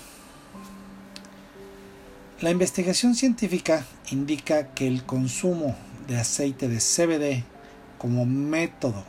La 2.40 2.50
investigación 2.50 3.14
científica 3.14 3.84
indica 4.10 4.68
que 4.74 4.86
el 4.86 5.04
consumo 5.04 5.76
de 6.08 6.18
aceite 6.18 6.68
de 6.68 6.78
CBD 6.78 7.44
como 7.98 8.26
método 8.26 9.04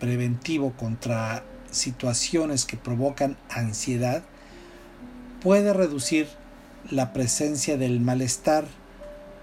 preventivo 0.00 0.72
contra 0.72 1.44
situaciones 1.70 2.64
que 2.64 2.76
provocan 2.76 3.36
ansiedad 3.50 4.22
puede 5.42 5.72
reducir 5.72 6.28
la 6.90 7.12
presencia 7.12 7.76
del 7.76 8.00
malestar, 8.00 8.64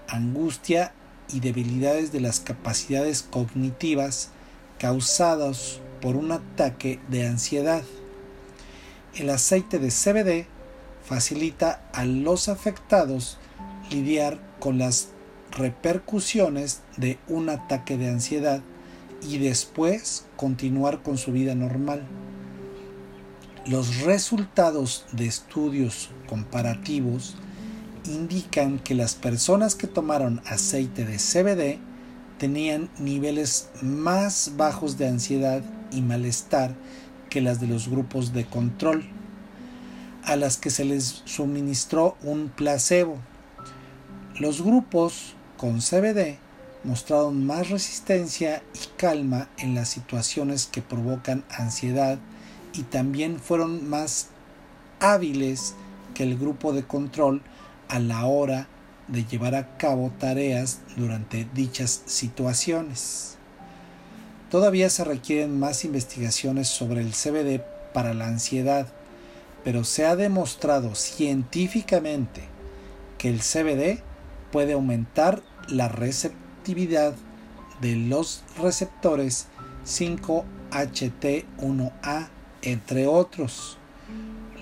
angustia 0.08 0.92
y 1.32 1.40
debilidades 1.40 2.12
de 2.12 2.20
las 2.20 2.40
capacidades 2.40 3.22
cognitivas 3.22 4.30
causados 4.78 5.80
por 6.00 6.16
un 6.16 6.32
ataque 6.32 7.00
de 7.08 7.26
ansiedad. 7.26 7.82
El 9.14 9.30
aceite 9.30 9.78
de 9.78 9.88
CBD 9.88 10.46
facilita 11.04 11.82
a 11.92 12.04
los 12.04 12.48
afectados 12.48 13.38
lidiar 13.90 14.38
con 14.58 14.78
las 14.78 15.08
repercusiones 15.52 16.80
de 16.96 17.18
un 17.28 17.48
ataque 17.48 17.96
de 17.96 18.08
ansiedad 18.08 18.60
y 19.22 19.38
después 19.38 20.24
continuar 20.36 21.02
con 21.02 21.18
su 21.18 21.32
vida 21.32 21.54
normal. 21.54 22.02
Los 23.66 24.00
resultados 24.00 25.06
de 25.12 25.26
estudios 25.26 26.10
comparativos 26.26 27.36
indican 28.06 28.78
que 28.78 28.94
las 28.94 29.14
personas 29.14 29.74
que 29.74 29.86
tomaron 29.86 30.42
aceite 30.46 31.04
de 31.04 31.16
CBD 31.16 31.78
tenían 32.38 32.90
niveles 32.98 33.70
más 33.82 34.52
bajos 34.56 34.98
de 34.98 35.08
ansiedad 35.08 35.62
y 35.90 36.02
malestar 36.02 36.74
que 37.30 37.40
las 37.40 37.60
de 37.60 37.66
los 37.66 37.88
grupos 37.88 38.32
de 38.32 38.44
control 38.44 39.04
a 40.24 40.36
las 40.36 40.56
que 40.56 40.70
se 40.70 40.84
les 40.84 41.22
suministró 41.24 42.16
un 42.22 42.48
placebo. 42.48 43.18
Los 44.38 44.62
grupos 44.62 45.34
con 45.56 45.80
CBD 45.80 46.38
mostraron 46.82 47.46
más 47.46 47.70
resistencia 47.70 48.62
y 48.74 48.98
calma 48.98 49.48
en 49.58 49.74
las 49.74 49.88
situaciones 49.88 50.66
que 50.66 50.82
provocan 50.82 51.44
ansiedad 51.50 52.18
y 52.72 52.82
también 52.82 53.38
fueron 53.38 53.88
más 53.88 54.28
hábiles 55.00 55.74
que 56.14 56.22
el 56.22 56.38
grupo 56.38 56.72
de 56.72 56.84
control 56.84 57.42
a 57.88 57.98
la 57.98 58.24
hora 58.24 58.68
de 59.08 59.24
llevar 59.24 59.54
a 59.54 59.76
cabo 59.76 60.12
tareas 60.18 60.80
durante 60.96 61.46
dichas 61.54 62.02
situaciones. 62.06 63.36
Todavía 64.50 64.88
se 64.88 65.04
requieren 65.04 65.58
más 65.58 65.84
investigaciones 65.84 66.68
sobre 66.68 67.00
el 67.00 67.12
CBD 67.12 67.60
para 67.92 68.14
la 68.14 68.28
ansiedad 68.28 68.86
pero 69.64 69.82
se 69.82 70.06
ha 70.06 70.14
demostrado 70.14 70.94
científicamente 70.94 72.42
que 73.18 73.30
el 73.30 73.40
CBD 73.40 74.00
puede 74.52 74.74
aumentar 74.74 75.42
la 75.68 75.88
receptividad 75.88 77.14
de 77.80 77.96
los 77.96 78.44
receptores 78.58 79.46
5HT1A, 79.86 82.28
entre 82.62 83.06
otros, 83.06 83.78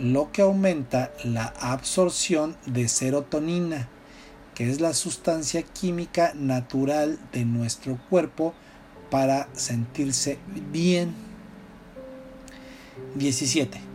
lo 0.03 0.31
que 0.33 0.43
aumenta 0.43 1.13
la 1.25 1.55
absorción 1.61 2.57
de 2.67 2.89
serotonina, 2.89 3.89
que 4.55 4.69
es 4.69 4.83
la 4.83 4.93
sustancia 4.93 5.63
química 5.63 6.35
natural 6.35 7.19
de 7.33 7.47
nuestro 7.47 7.99
cuerpo 8.11 8.53
para 9.11 9.49
sentirse 9.55 10.39
bien. 10.71 11.15
17 13.15 13.93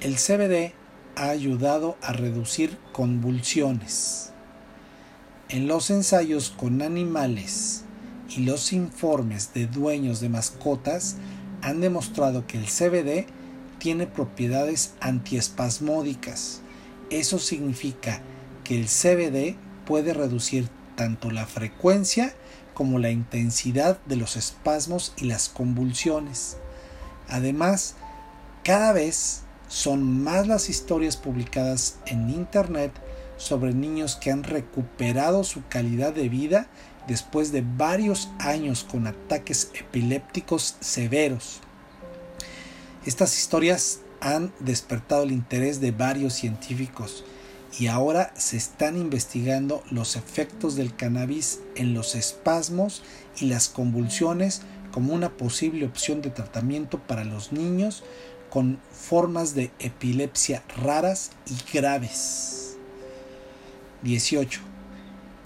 el 0.00 0.14
CBD 0.14 0.74
ha 1.16 1.30
ayudado 1.30 1.96
a 2.02 2.12
reducir 2.12 2.78
convulsiones. 2.92 4.30
En 5.48 5.66
los 5.66 5.90
ensayos 5.90 6.50
con 6.50 6.82
animales 6.82 7.82
y 8.28 8.44
los 8.44 8.72
informes 8.72 9.52
de 9.54 9.66
dueños 9.66 10.20
de 10.20 10.28
mascotas 10.28 11.16
han 11.62 11.80
demostrado 11.80 12.46
que 12.46 12.58
el 12.58 12.66
CBD 12.66 13.26
tiene 13.78 14.06
propiedades 14.06 14.94
antiespasmódicas. 15.00 16.60
Eso 17.10 17.38
significa 17.38 18.20
que 18.64 18.78
el 18.78 18.86
CBD 18.86 19.56
puede 19.86 20.12
reducir 20.12 20.68
tanto 20.96 21.30
la 21.30 21.46
frecuencia 21.46 22.34
como 22.74 22.98
la 22.98 23.10
intensidad 23.10 23.98
de 24.06 24.16
los 24.16 24.36
espasmos 24.36 25.12
y 25.16 25.24
las 25.24 25.48
convulsiones. 25.48 26.58
Además, 27.28 27.96
cada 28.62 28.92
vez 28.92 29.42
son 29.68 30.22
más 30.22 30.46
las 30.46 30.68
historias 30.68 31.16
publicadas 31.16 31.98
en 32.06 32.30
Internet 32.30 32.92
sobre 33.36 33.72
niños 33.72 34.16
que 34.16 34.30
han 34.30 34.42
recuperado 34.42 35.44
su 35.44 35.66
calidad 35.68 36.12
de 36.12 36.28
vida 36.28 36.68
después 37.06 37.52
de 37.52 37.64
varios 37.66 38.28
años 38.38 38.84
con 38.84 39.06
ataques 39.06 39.70
epilépticos 39.74 40.76
severos. 40.80 41.60
Estas 43.08 43.38
historias 43.38 44.00
han 44.20 44.52
despertado 44.60 45.22
el 45.22 45.32
interés 45.32 45.80
de 45.80 45.92
varios 45.92 46.34
científicos 46.34 47.24
y 47.78 47.86
ahora 47.86 48.34
se 48.36 48.58
están 48.58 48.98
investigando 48.98 49.82
los 49.90 50.14
efectos 50.14 50.76
del 50.76 50.94
cannabis 50.94 51.60
en 51.74 51.94
los 51.94 52.14
espasmos 52.14 53.02
y 53.40 53.46
las 53.46 53.70
convulsiones 53.70 54.60
como 54.92 55.14
una 55.14 55.30
posible 55.38 55.86
opción 55.86 56.20
de 56.20 56.28
tratamiento 56.28 56.98
para 56.98 57.24
los 57.24 57.50
niños 57.50 58.04
con 58.50 58.78
formas 58.92 59.54
de 59.54 59.70
epilepsia 59.78 60.62
raras 60.76 61.30
y 61.46 61.56
graves. 61.74 62.76
18. 64.02 64.60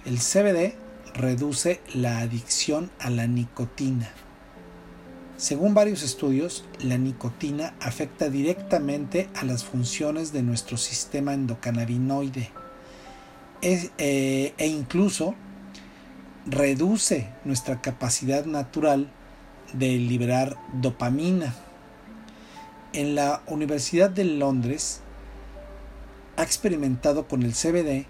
El 0.04 0.18
CBD 0.18 0.74
reduce 1.14 1.80
la 1.94 2.18
adicción 2.18 2.90
a 2.98 3.08
la 3.08 3.28
nicotina. 3.28 4.12
Según 5.42 5.74
varios 5.74 6.04
estudios, 6.04 6.62
la 6.78 6.98
nicotina 6.98 7.74
afecta 7.80 8.28
directamente 8.28 9.28
a 9.34 9.44
las 9.44 9.64
funciones 9.64 10.32
de 10.32 10.44
nuestro 10.44 10.76
sistema 10.76 11.34
endocannabinoide 11.34 12.48
e, 13.60 14.54
e 14.56 14.66
incluso 14.68 15.34
reduce 16.46 17.26
nuestra 17.44 17.80
capacidad 17.80 18.44
natural 18.44 19.10
de 19.72 19.96
liberar 19.96 20.56
dopamina. 20.74 21.56
En 22.92 23.16
la 23.16 23.42
Universidad 23.48 24.10
de 24.10 24.22
Londres 24.22 25.00
ha 26.36 26.44
experimentado 26.44 27.26
con 27.26 27.42
el 27.42 27.54
CBD 27.54 28.06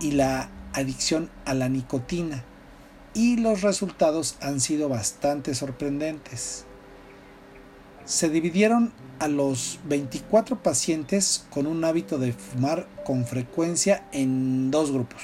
y 0.00 0.10
la 0.10 0.50
adicción 0.74 1.30
a 1.46 1.54
la 1.54 1.70
nicotina 1.70 2.44
y 3.14 3.38
los 3.38 3.62
resultados 3.62 4.36
han 4.42 4.60
sido 4.60 4.90
bastante 4.90 5.54
sorprendentes. 5.54 6.66
Se 8.04 8.28
dividieron 8.28 8.92
a 9.18 9.28
los 9.28 9.78
24 9.88 10.62
pacientes 10.62 11.46
con 11.48 11.66
un 11.66 11.84
hábito 11.84 12.18
de 12.18 12.34
fumar 12.34 12.86
con 13.02 13.24
frecuencia 13.24 14.04
en 14.12 14.70
dos 14.70 14.92
grupos. 14.92 15.22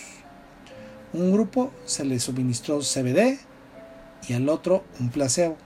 Un 1.12 1.30
grupo 1.30 1.72
se 1.84 2.06
le 2.06 2.18
suministró 2.20 2.80
CBD 2.80 3.38
y 4.28 4.32
al 4.32 4.48
otro 4.48 4.82
un 4.98 5.10
placebo. 5.10 5.58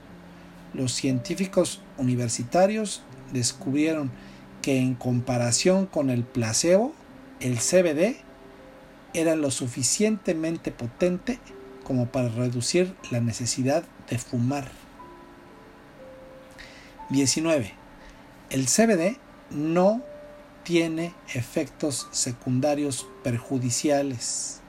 Los 0.73 0.91
científicos 0.91 1.81
universitarios 1.97 3.01
descubrieron 3.31 4.11
que 4.61 4.77
en 4.77 4.95
comparación 4.95 5.85
con 5.85 6.09
el 6.09 6.25
placebo, 6.25 6.93
el 7.39 7.59
CBD 7.59 8.17
era 9.13 9.37
lo 9.37 9.51
suficientemente 9.51 10.71
potente 10.71 11.39
como 11.85 12.07
para 12.07 12.27
reducir 12.27 12.93
la 13.09 13.21
necesidad 13.21 13.85
de 14.09 14.17
fumar. 14.17 14.69
19. 17.09 17.73
El 18.49 18.65
CBD 18.65 19.17
no 19.51 20.01
tiene 20.63 21.13
efectos 21.33 22.07
secundarios 22.11 23.07
perjudiciales. 23.23 24.61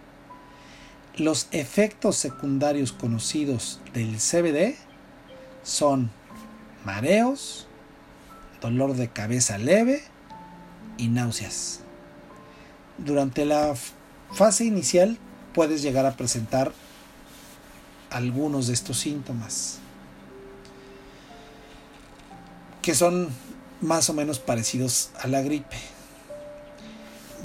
Los 1.16 1.48
efectos 1.50 2.16
secundarios 2.16 2.92
conocidos 2.92 3.80
del 3.94 4.18
CBD 4.18 4.76
son 5.62 6.10
mareos, 6.84 7.66
dolor 8.60 8.94
de 8.94 9.08
cabeza 9.08 9.56
leve 9.56 10.02
y 10.98 11.08
náuseas. 11.08 11.80
Durante 12.98 13.46
la 13.46 13.74
fase 14.32 14.64
inicial 14.64 15.18
puedes 15.54 15.80
llegar 15.80 16.04
a 16.04 16.16
presentar 16.16 16.72
algunos 18.10 18.66
de 18.66 18.74
estos 18.74 18.98
síntomas 18.98 19.80
que 22.86 22.94
son 22.94 23.30
más 23.80 24.08
o 24.10 24.14
menos 24.14 24.38
parecidos 24.38 25.10
a 25.20 25.26
la 25.26 25.42
gripe, 25.42 25.76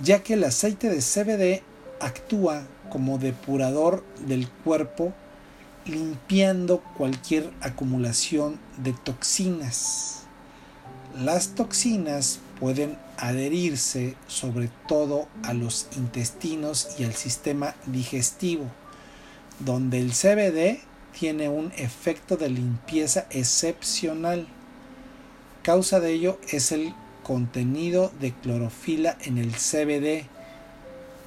ya 0.03 0.21
que 0.21 0.35
el 0.35 0.43
aceite 0.43 0.87
de 0.87 1.01
CBD 1.01 1.63
actúa 1.99 2.67
como 2.91 3.17
depurador 3.17 4.05
del 4.27 4.47
cuerpo 4.47 5.13
limpiando 5.87 6.83
cualquier 6.95 7.49
acumulación 7.59 8.59
de 8.77 8.93
toxinas. 8.93 10.25
Las 11.17 11.55
toxinas 11.55 12.37
pueden 12.59 12.99
adherirse 13.17 14.15
sobre 14.27 14.69
todo 14.87 15.27
a 15.41 15.55
los 15.55 15.87
intestinos 15.97 16.89
y 16.99 17.03
al 17.03 17.15
sistema 17.15 17.73
digestivo, 17.87 18.65
donde 19.57 20.01
el 20.01 20.11
CBD 20.11 20.81
tiene 21.19 21.49
un 21.49 21.71
efecto 21.77 22.37
de 22.37 22.51
limpieza 22.51 23.25
excepcional. 23.31 24.47
Causa 25.63 25.99
de 25.99 26.11
ello 26.11 26.39
es 26.49 26.71
el 26.71 26.95
contenido 27.21 28.11
de 28.19 28.31
clorofila 28.31 29.15
en 29.21 29.37
el 29.37 29.51
CBD, 29.51 30.25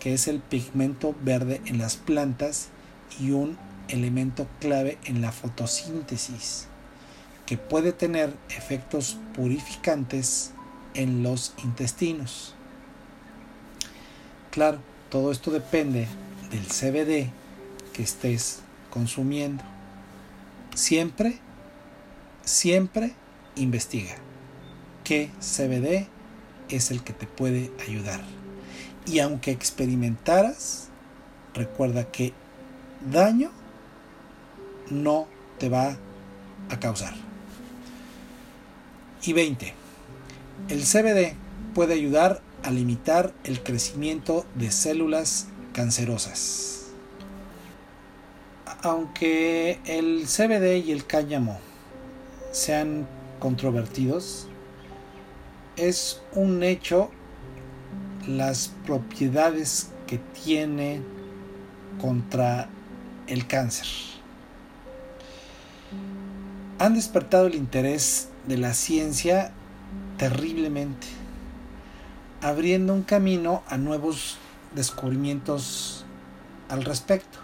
que 0.00 0.12
es 0.12 0.26
el 0.26 0.40
pigmento 0.40 1.14
verde 1.22 1.60
en 1.66 1.78
las 1.78 1.94
plantas 1.96 2.70
y 3.20 3.30
un 3.30 3.56
elemento 3.86 4.48
clave 4.58 4.98
en 5.04 5.22
la 5.22 5.30
fotosíntesis, 5.30 6.66
que 7.46 7.56
puede 7.56 7.92
tener 7.92 8.34
efectos 8.50 9.18
purificantes 9.36 10.50
en 10.94 11.22
los 11.22 11.54
intestinos. 11.62 12.56
Claro, 14.50 14.78
todo 15.10 15.30
esto 15.30 15.52
depende 15.52 16.08
del 16.50 16.66
CBD 16.66 17.30
que 17.92 18.02
estés 18.02 18.62
consumiendo. 18.90 19.62
Siempre, 20.74 21.38
siempre 22.44 23.14
investiga 23.54 24.23
qué 25.04 25.30
CBD 25.40 26.08
es 26.70 26.90
el 26.90 27.04
que 27.04 27.12
te 27.12 27.26
puede 27.26 27.70
ayudar. 27.86 28.20
Y 29.06 29.20
aunque 29.20 29.50
experimentaras, 29.50 30.88
recuerda 31.52 32.10
que 32.10 32.32
daño 33.12 33.50
no 34.90 35.28
te 35.58 35.68
va 35.68 35.96
a 36.70 36.80
causar. 36.80 37.14
Y 39.22 39.32
20. 39.32 39.72
El 40.68 40.82
CBD 40.82 41.34
puede 41.74 41.94
ayudar 41.94 42.40
a 42.62 42.70
limitar 42.70 43.32
el 43.44 43.62
crecimiento 43.62 44.46
de 44.54 44.70
células 44.70 45.48
cancerosas. 45.72 46.86
Aunque 48.82 49.80
el 49.84 50.24
CBD 50.26 50.84
y 50.86 50.92
el 50.92 51.06
cáñamo 51.06 51.58
sean 52.52 53.06
controvertidos, 53.38 54.48
es 55.76 56.20
un 56.32 56.62
hecho 56.62 57.10
las 58.26 58.72
propiedades 58.86 59.90
que 60.06 60.18
tiene 60.18 61.02
contra 62.00 62.68
el 63.26 63.46
cáncer 63.46 63.86
han 66.78 66.94
despertado 66.94 67.46
el 67.46 67.54
interés 67.54 68.28
de 68.46 68.58
la 68.58 68.74
ciencia 68.74 69.52
terriblemente, 70.18 71.06
abriendo 72.42 72.92
un 72.92 73.02
camino 73.02 73.62
a 73.68 73.78
nuevos 73.78 74.36
descubrimientos 74.74 76.04
al 76.68 76.84
respecto. 76.84 77.38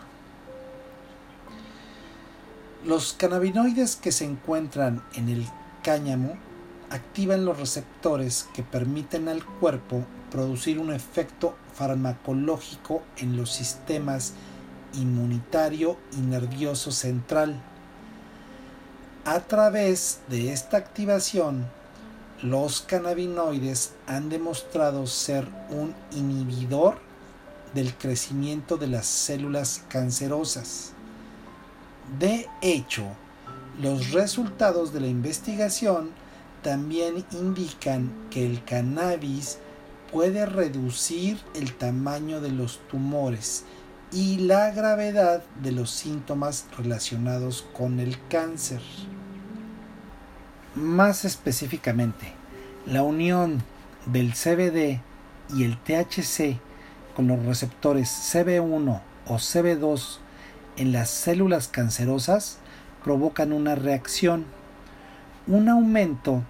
Los 2.85 3.13
cannabinoides 3.13 3.97
que 3.97 4.11
se 4.11 4.25
encuentran 4.25 5.03
en 5.15 5.29
el 5.29 5.47
cáñamo 5.83 6.37
activan 6.91 7.45
los 7.45 7.59
receptores 7.59 8.49
que 8.55 8.63
permiten 8.63 9.29
al 9.29 9.45
cuerpo 9.45 10.05
producir 10.31 10.79
un 10.79 10.93
efecto 10.93 11.55
farmacológico 11.75 13.03
en 13.17 13.37
los 13.37 13.53
sistemas 13.53 14.35
inmunitario 14.93 15.97
y 16.13 16.21
nervioso 16.21 16.91
central 16.93 17.63
a 19.25 19.41
través 19.41 20.21
de 20.29 20.53
esta 20.53 20.79
activación, 20.79 21.67
los 22.43 22.81
cannabinoides 22.81 23.93
han 24.07 24.31
demostrado 24.31 25.07
ser 25.07 25.47
un 25.69 25.95
inhibidor 26.11 26.99
del 27.75 27.95
crecimiento 27.95 28.79
de 28.79 28.87
las 28.87 29.07
células 29.07 29.85
cancerosas. 29.89 30.93
De 32.19 32.49
hecho, 32.63 33.05
los 33.81 34.13
resultados 34.13 34.93
de 34.93 35.01
la 35.01 35.07
investigación 35.07 36.11
también 36.63 37.25
indican 37.33 38.13
que 38.31 38.47
el 38.47 38.65
cannabis 38.65 39.59
puede 40.13 40.47
reducir 40.47 41.39
el 41.55 41.75
tamaño 41.75 42.41
de 42.41 42.51
los 42.51 42.81
tumores 42.89 43.65
y 44.13 44.39
la 44.39 44.71
gravedad 44.71 45.43
de 45.63 45.73
los 45.73 45.91
síntomas 45.91 46.67
relacionados 46.77 47.65
con 47.73 48.01
el 48.01 48.17
cáncer. 48.29 48.81
Más 50.75 51.25
específicamente, 51.25 52.33
la 52.87 53.03
unión 53.03 53.63
del 54.07 54.33
CBD 54.33 55.01
y 55.55 55.65
el 55.65 55.77
THC 55.79 56.59
con 57.15 57.29
los 57.29 57.45
receptores 57.45 58.09
CB1 58.09 59.01
o 59.27 59.35
CB2 59.35 60.19
en 60.77 60.93
las 60.93 61.11
células 61.11 61.69
cancerosas 61.69 62.59
provocan 63.05 63.53
una 63.53 63.75
reacción. 63.75 64.47
Un 65.47 65.69
aumento 65.69 66.43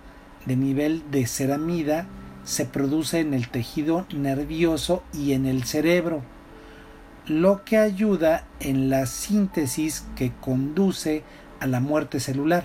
de 0.47 0.57
nivel 0.57 1.11
de 1.11 1.27
ceramida 1.27 2.07
se 2.45 2.65
produce 2.67 3.21
en 3.21 3.35
el 3.35 3.49
tejido 3.49 4.07
nervioso 4.13 5.03
y 5.13 5.33
en 5.33 5.47
el 5.47 5.65
cerebro, 5.65 6.23
lo 7.27 7.65
que 7.65 7.79
ayuda 7.79 8.45
en 8.59 8.91
la 8.91 9.07
síntesis 9.07 10.05
que 10.17 10.33
conduce 10.41 11.23
a 11.61 11.67
la 11.67 11.81
muerte 11.81 12.19
celular. 12.19 12.65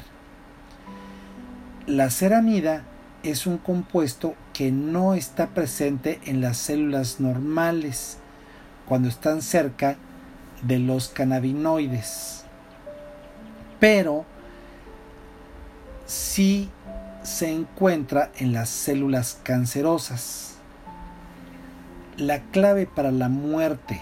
La 1.85 2.09
ceramida 2.09 2.83
es 3.21 3.45
un 3.45 3.57
compuesto 3.57 4.33
que 4.53 4.71
no 4.71 5.13
está 5.13 5.47
presente 5.47 6.19
en 6.25 6.41
las 6.41 6.57
células 6.57 7.19
normales 7.19 8.17
cuando 8.87 9.09
están 9.09 9.41
cerca 9.41 9.97
de 10.63 10.79
los 10.79 11.09
cannabinoides, 11.09 12.45
pero 13.79 14.25
sí 16.05 16.69
se 17.23 17.51
encuentra 17.51 18.31
en 18.37 18.53
las 18.53 18.69
células 18.69 19.39
cancerosas. 19.43 20.55
La 22.17 22.39
clave 22.39 22.85
para 22.85 23.11
la 23.11 23.29
muerte 23.29 24.01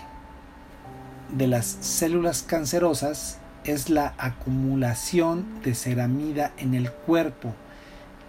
de 1.36 1.48
las 1.48 1.66
células 1.66 2.44
cancerosas 2.44 3.40
es 3.64 3.90
la 3.90 4.14
acumulación 4.18 5.46
de 5.64 5.74
ceramida 5.74 6.52
en 6.58 6.74
el 6.74 6.92
cuerpo 6.92 7.54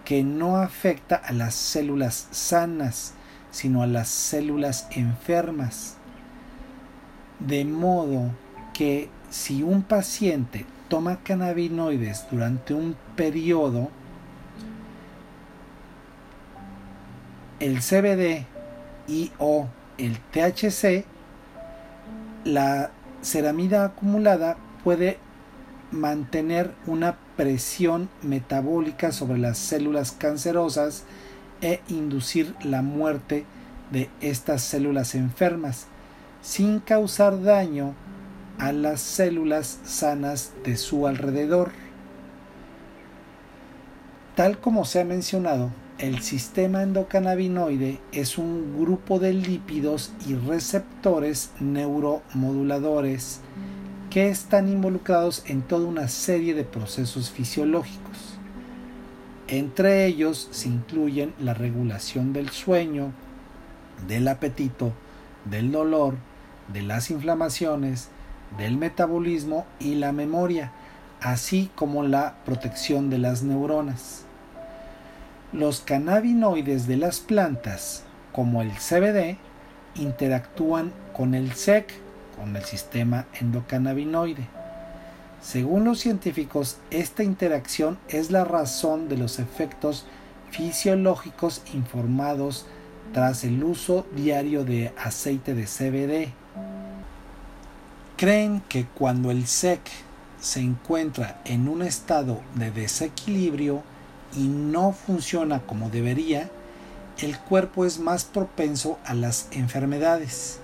que 0.04 0.22
no 0.22 0.56
afecta 0.58 1.16
a 1.16 1.32
las 1.32 1.54
células 1.54 2.28
sanas, 2.30 3.14
sino 3.50 3.82
a 3.82 3.86
las 3.86 4.08
células 4.08 4.86
enfermas. 4.90 5.96
De 7.40 7.64
modo 7.64 8.30
que 8.72 9.08
si 9.30 9.62
un 9.62 9.82
paciente 9.82 10.66
toma 10.88 11.18
cannabinoides 11.22 12.26
durante 12.30 12.74
un 12.74 12.96
periodo, 13.16 13.90
el 17.60 17.80
CBD 17.80 18.46
y 19.08 19.32
o 19.38 19.68
el 19.98 20.18
THC, 20.18 21.04
la 22.44 22.90
ceramida 23.22 23.84
acumulada 23.84 24.56
puede 24.82 25.18
mantener 25.90 26.72
una 26.86 27.16
presión 27.36 28.08
metabólica 28.22 29.12
sobre 29.12 29.38
las 29.38 29.58
células 29.58 30.12
cancerosas 30.12 31.04
e 31.62 31.80
inducir 31.88 32.54
la 32.62 32.82
muerte 32.82 33.46
de 33.90 34.10
estas 34.20 34.62
células 34.62 35.14
enfermas 35.14 35.86
sin 36.42 36.80
causar 36.80 37.42
daño 37.42 37.94
a 38.58 38.72
las 38.72 39.00
células 39.00 39.80
sanas 39.84 40.52
de 40.64 40.76
su 40.76 41.06
alrededor. 41.06 41.72
Tal 44.34 44.58
como 44.58 44.84
se 44.84 45.00
ha 45.00 45.04
mencionado, 45.04 45.70
el 45.98 46.22
sistema 46.22 46.82
endocannabinoide 46.82 48.00
es 48.10 48.36
un 48.36 48.80
grupo 48.80 49.20
de 49.20 49.32
lípidos 49.32 50.12
y 50.26 50.34
receptores 50.34 51.52
neuromoduladores 51.60 53.40
que 54.10 54.28
están 54.28 54.68
involucrados 54.68 55.44
en 55.46 55.62
toda 55.62 55.86
una 55.86 56.08
serie 56.08 56.54
de 56.54 56.64
procesos 56.64 57.30
fisiológicos. 57.30 58.38
Entre 59.46 60.06
ellos 60.06 60.48
se 60.50 60.68
incluyen 60.68 61.32
la 61.38 61.54
regulación 61.54 62.32
del 62.32 62.48
sueño, 62.50 63.12
del 64.08 64.26
apetito, 64.26 64.92
del 65.44 65.70
dolor, 65.70 66.16
de 66.72 66.82
las 66.82 67.10
inflamaciones, 67.10 68.08
del 68.58 68.76
metabolismo 68.76 69.66
y 69.78 69.96
la 69.96 70.12
memoria, 70.12 70.72
así 71.20 71.70
como 71.74 72.02
la 72.02 72.34
protección 72.44 73.10
de 73.10 73.18
las 73.18 73.42
neuronas. 73.42 74.24
Los 75.52 75.80
cannabinoides 75.80 76.86
de 76.86 76.96
las 76.96 77.20
plantas, 77.20 78.02
como 78.32 78.62
el 78.62 78.72
CBD, 78.72 79.38
interactúan 79.94 80.92
con 81.12 81.34
el 81.34 81.52
SEC, 81.52 81.92
con 82.36 82.56
el 82.56 82.64
sistema 82.64 83.26
endocannabinoide. 83.40 84.46
Según 85.40 85.84
los 85.84 86.00
científicos, 86.00 86.78
esta 86.90 87.22
interacción 87.22 87.98
es 88.08 88.30
la 88.30 88.44
razón 88.44 89.08
de 89.08 89.18
los 89.18 89.38
efectos 89.38 90.06
fisiológicos 90.50 91.62
informados 91.74 92.66
tras 93.12 93.44
el 93.44 93.62
uso 93.62 94.06
diario 94.16 94.64
de 94.64 94.92
aceite 94.96 95.54
de 95.54 95.64
CBD. 95.64 96.43
Creen 98.16 98.62
que 98.68 98.86
cuando 98.86 99.32
el 99.32 99.48
SEC 99.48 99.80
se 100.40 100.60
encuentra 100.60 101.40
en 101.44 101.66
un 101.66 101.82
estado 101.82 102.40
de 102.54 102.70
desequilibrio 102.70 103.82
y 104.36 104.46
no 104.46 104.92
funciona 104.92 105.62
como 105.62 105.90
debería, 105.90 106.48
el 107.18 107.36
cuerpo 107.36 107.84
es 107.84 107.98
más 107.98 108.24
propenso 108.24 109.00
a 109.04 109.14
las 109.14 109.48
enfermedades. 109.50 110.60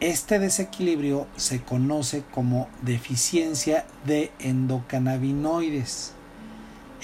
Este 0.00 0.40
desequilibrio 0.40 1.28
se 1.36 1.62
conoce 1.62 2.24
como 2.32 2.68
deficiencia 2.82 3.84
de 4.04 4.32
endocannabinoides, 4.40 6.14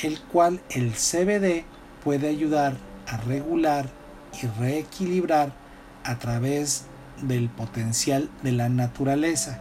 el 0.02 0.20
cual 0.22 0.60
el 0.70 0.92
CBD 0.92 1.64
puede 2.02 2.28
ayudar 2.28 2.76
a 3.06 3.16
regular 3.18 3.88
y 4.42 4.46
reequilibrar 4.58 5.52
a 6.02 6.18
través 6.18 6.86
del 7.22 7.48
potencial 7.48 8.30
de 8.42 8.52
la 8.52 8.68
naturaleza. 8.68 9.60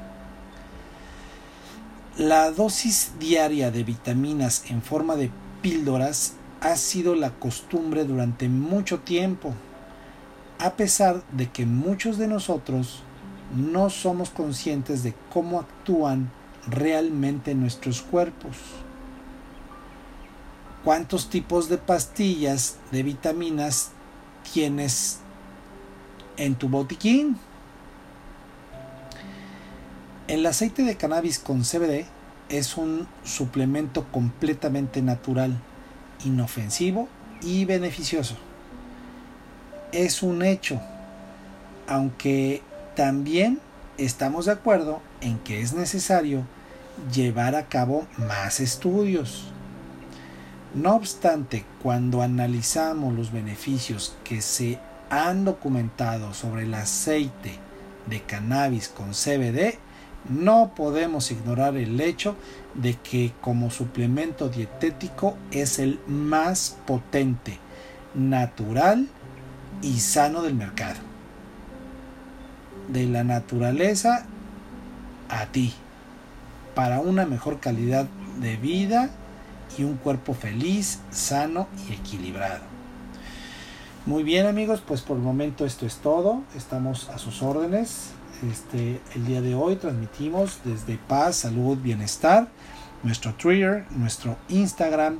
La 2.18 2.52
dosis 2.52 3.14
diaria 3.20 3.72
de 3.72 3.84
vitaminas 3.84 4.70
en 4.70 4.82
forma 4.82 5.16
de 5.16 5.32
píldoras 5.62 6.34
ha 6.62 6.76
sido 6.76 7.16
la 7.16 7.32
costumbre 7.32 8.06
durante 8.06 8.50
mucho 8.50 9.00
tiempo, 9.00 9.54
a 10.60 10.74
pesar 10.74 11.24
de 11.32 11.50
que 11.50 11.66
muchos 11.66 12.18
de 12.18 12.28
nosotros 12.28 13.02
no 13.56 13.90
somos 13.90 14.30
conscientes 14.30 15.04
de 15.04 15.14
cómo 15.32 15.60
actúan 15.60 16.32
realmente 16.68 17.56
nuestros 17.56 18.02
cuerpos. 18.02 18.58
¿Cuántos 20.84 21.30
tipos 21.30 21.70
de 21.70 21.78
pastillas 21.78 22.78
de 22.92 23.04
vitaminas 23.04 23.92
tienes 24.54 25.20
en 26.38 26.56
tu 26.56 26.70
botiquín? 26.70 27.38
El 30.28 30.46
aceite 30.46 30.84
de 30.84 30.96
cannabis 30.96 31.40
con 31.40 31.64
CBD 31.64 32.06
es 32.50 32.78
un 32.78 33.08
suplemento 33.24 34.06
completamente 34.12 35.02
natural, 35.02 35.60
inofensivo 36.24 37.08
y 37.42 37.66
beneficioso. 37.66 38.36
Es 39.92 40.24
un 40.24 40.44
hecho, 40.44 40.80
aunque 41.88 42.62
también 42.96 43.60
estamos 43.98 44.46
de 44.46 44.54
acuerdo 44.54 45.02
en 45.22 45.40
que 45.40 45.62
es 45.62 45.74
necesario 45.74 46.46
llevar 47.14 47.56
a 47.56 47.68
cabo 47.68 48.08
más 48.18 48.60
estudios. 48.60 49.52
No 50.74 50.96
obstante, 50.96 51.66
cuando 51.82 52.22
analizamos 52.22 53.14
los 53.14 53.32
beneficios 53.32 54.16
que 54.24 54.42
se 54.42 54.80
han 55.14 55.46
documentado 55.46 56.34
sobre 56.34 56.64
el 56.64 56.74
aceite 56.74 57.60
de 58.08 58.22
cannabis 58.22 58.90
con 58.90 59.12
CBD, 59.12 59.78
no 60.30 60.74
podemos 60.76 61.32
ignorar 61.32 61.76
el 61.76 62.00
hecho 62.00 62.36
de 62.76 62.96
que 62.96 63.34
como 63.42 63.70
suplemento 63.70 64.50
dietético 64.50 65.38
es 65.52 65.80
el 65.80 66.00
más 66.08 66.78
potente, 66.86 67.60
natural 68.16 69.08
y 69.82 70.00
sano 70.00 70.42
del 70.42 70.56
mercado 70.56 71.14
de 72.88 73.06
la 73.06 73.24
naturaleza 73.24 74.26
a 75.30 75.46
ti, 75.48 75.74
para 76.76 77.00
una 77.00 77.26
mejor 77.26 77.60
calidad 77.60 78.08
de 78.40 78.58
vida 78.58 79.10
y 79.78 79.84
un 79.84 79.96
cuerpo 79.96 80.34
feliz, 80.34 81.00
sano 81.12 81.68
y 81.88 81.94
equilibrado. 81.94 82.73
Muy 84.06 84.24
bien 84.24 84.48
amigos, 84.48 84.84
pues 84.86 85.00
por 85.00 85.16
el 85.16 85.24
momento 85.24 85.66
esto 85.66 85.86
es 85.86 85.96
todo, 85.96 86.44
estamos 86.58 87.08
a 87.08 87.18
sus 87.18 87.42
órdenes. 87.42 88.10
Este, 88.52 89.00
el 89.16 89.26
día 89.26 89.40
de 89.40 89.56
hoy 89.56 89.78
transmitimos 89.78 90.60
desde 90.66 90.98
Paz, 90.98 91.38
Salud, 91.38 91.78
Bienestar, 91.78 92.50
nuestro 93.02 93.34
Twitter, 93.36 93.86
nuestro 93.92 94.36
Instagram, 94.50 95.20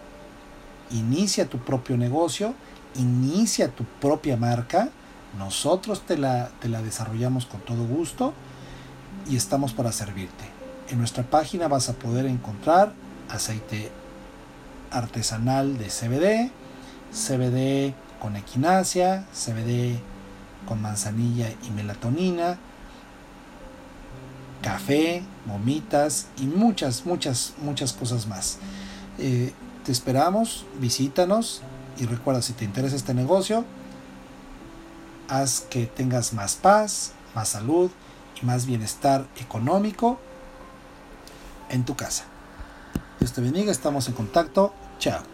Inicia 0.90 1.48
tu 1.48 1.60
propio 1.60 1.98
negocio, 1.98 2.56
inicia 2.96 3.68
tu 3.68 3.84
propia 4.02 4.38
marca. 4.38 4.90
Nosotros 5.38 6.02
te 6.02 6.18
la, 6.18 6.50
te 6.62 6.68
la 6.68 6.82
desarrollamos 6.82 7.46
con 7.46 7.62
todo 7.62 7.86
gusto 7.86 8.34
y 9.30 9.36
estamos 9.36 9.74
para 9.74 9.92
servirte. 9.92 10.44
En 10.90 10.98
nuestra 11.00 11.24
página 11.24 11.68
vas 11.68 11.90
a 11.90 11.94
poder 11.94 12.26
encontrar 12.26 12.94
aceite 13.30 13.92
artesanal 14.92 15.78
de 15.78 15.86
CBD, 15.86 16.52
CBD 17.12 17.94
con 18.20 18.36
equinacia, 18.36 19.26
CBD 19.34 20.00
con 20.68 20.82
manzanilla 20.82 21.50
y 21.64 21.72
melatonina, 21.72 22.58
café, 24.62 25.24
gomitas 25.46 26.28
y 26.38 26.46
muchas, 26.46 27.06
muchas, 27.06 27.54
muchas 27.62 27.94
cosas 27.94 28.28
más. 28.28 28.60
Eh, 29.20 29.54
te 29.84 29.92
esperamos, 29.92 30.66
visítanos 30.80 31.62
y 31.98 32.06
recuerda 32.06 32.42
si 32.42 32.54
te 32.54 32.66
interesa 32.66 32.96
este 32.96 33.14
negocio, 33.14 33.66
haz 35.28 35.62
que 35.62 35.86
tengas 35.86 36.34
más 36.34 36.56
paz, 36.56 37.12
más 37.36 37.50
salud 37.50 37.92
más 38.44 38.66
bienestar 38.66 39.26
económico 39.38 40.20
en 41.70 41.86
tu 41.86 41.96
casa. 41.96 42.26
Dios 43.20 43.34
te 43.34 43.42
bendiga, 43.42 43.72
estamos 43.72 44.08
en 44.08 44.14
contacto. 44.14 44.74
Chao. 45.00 45.33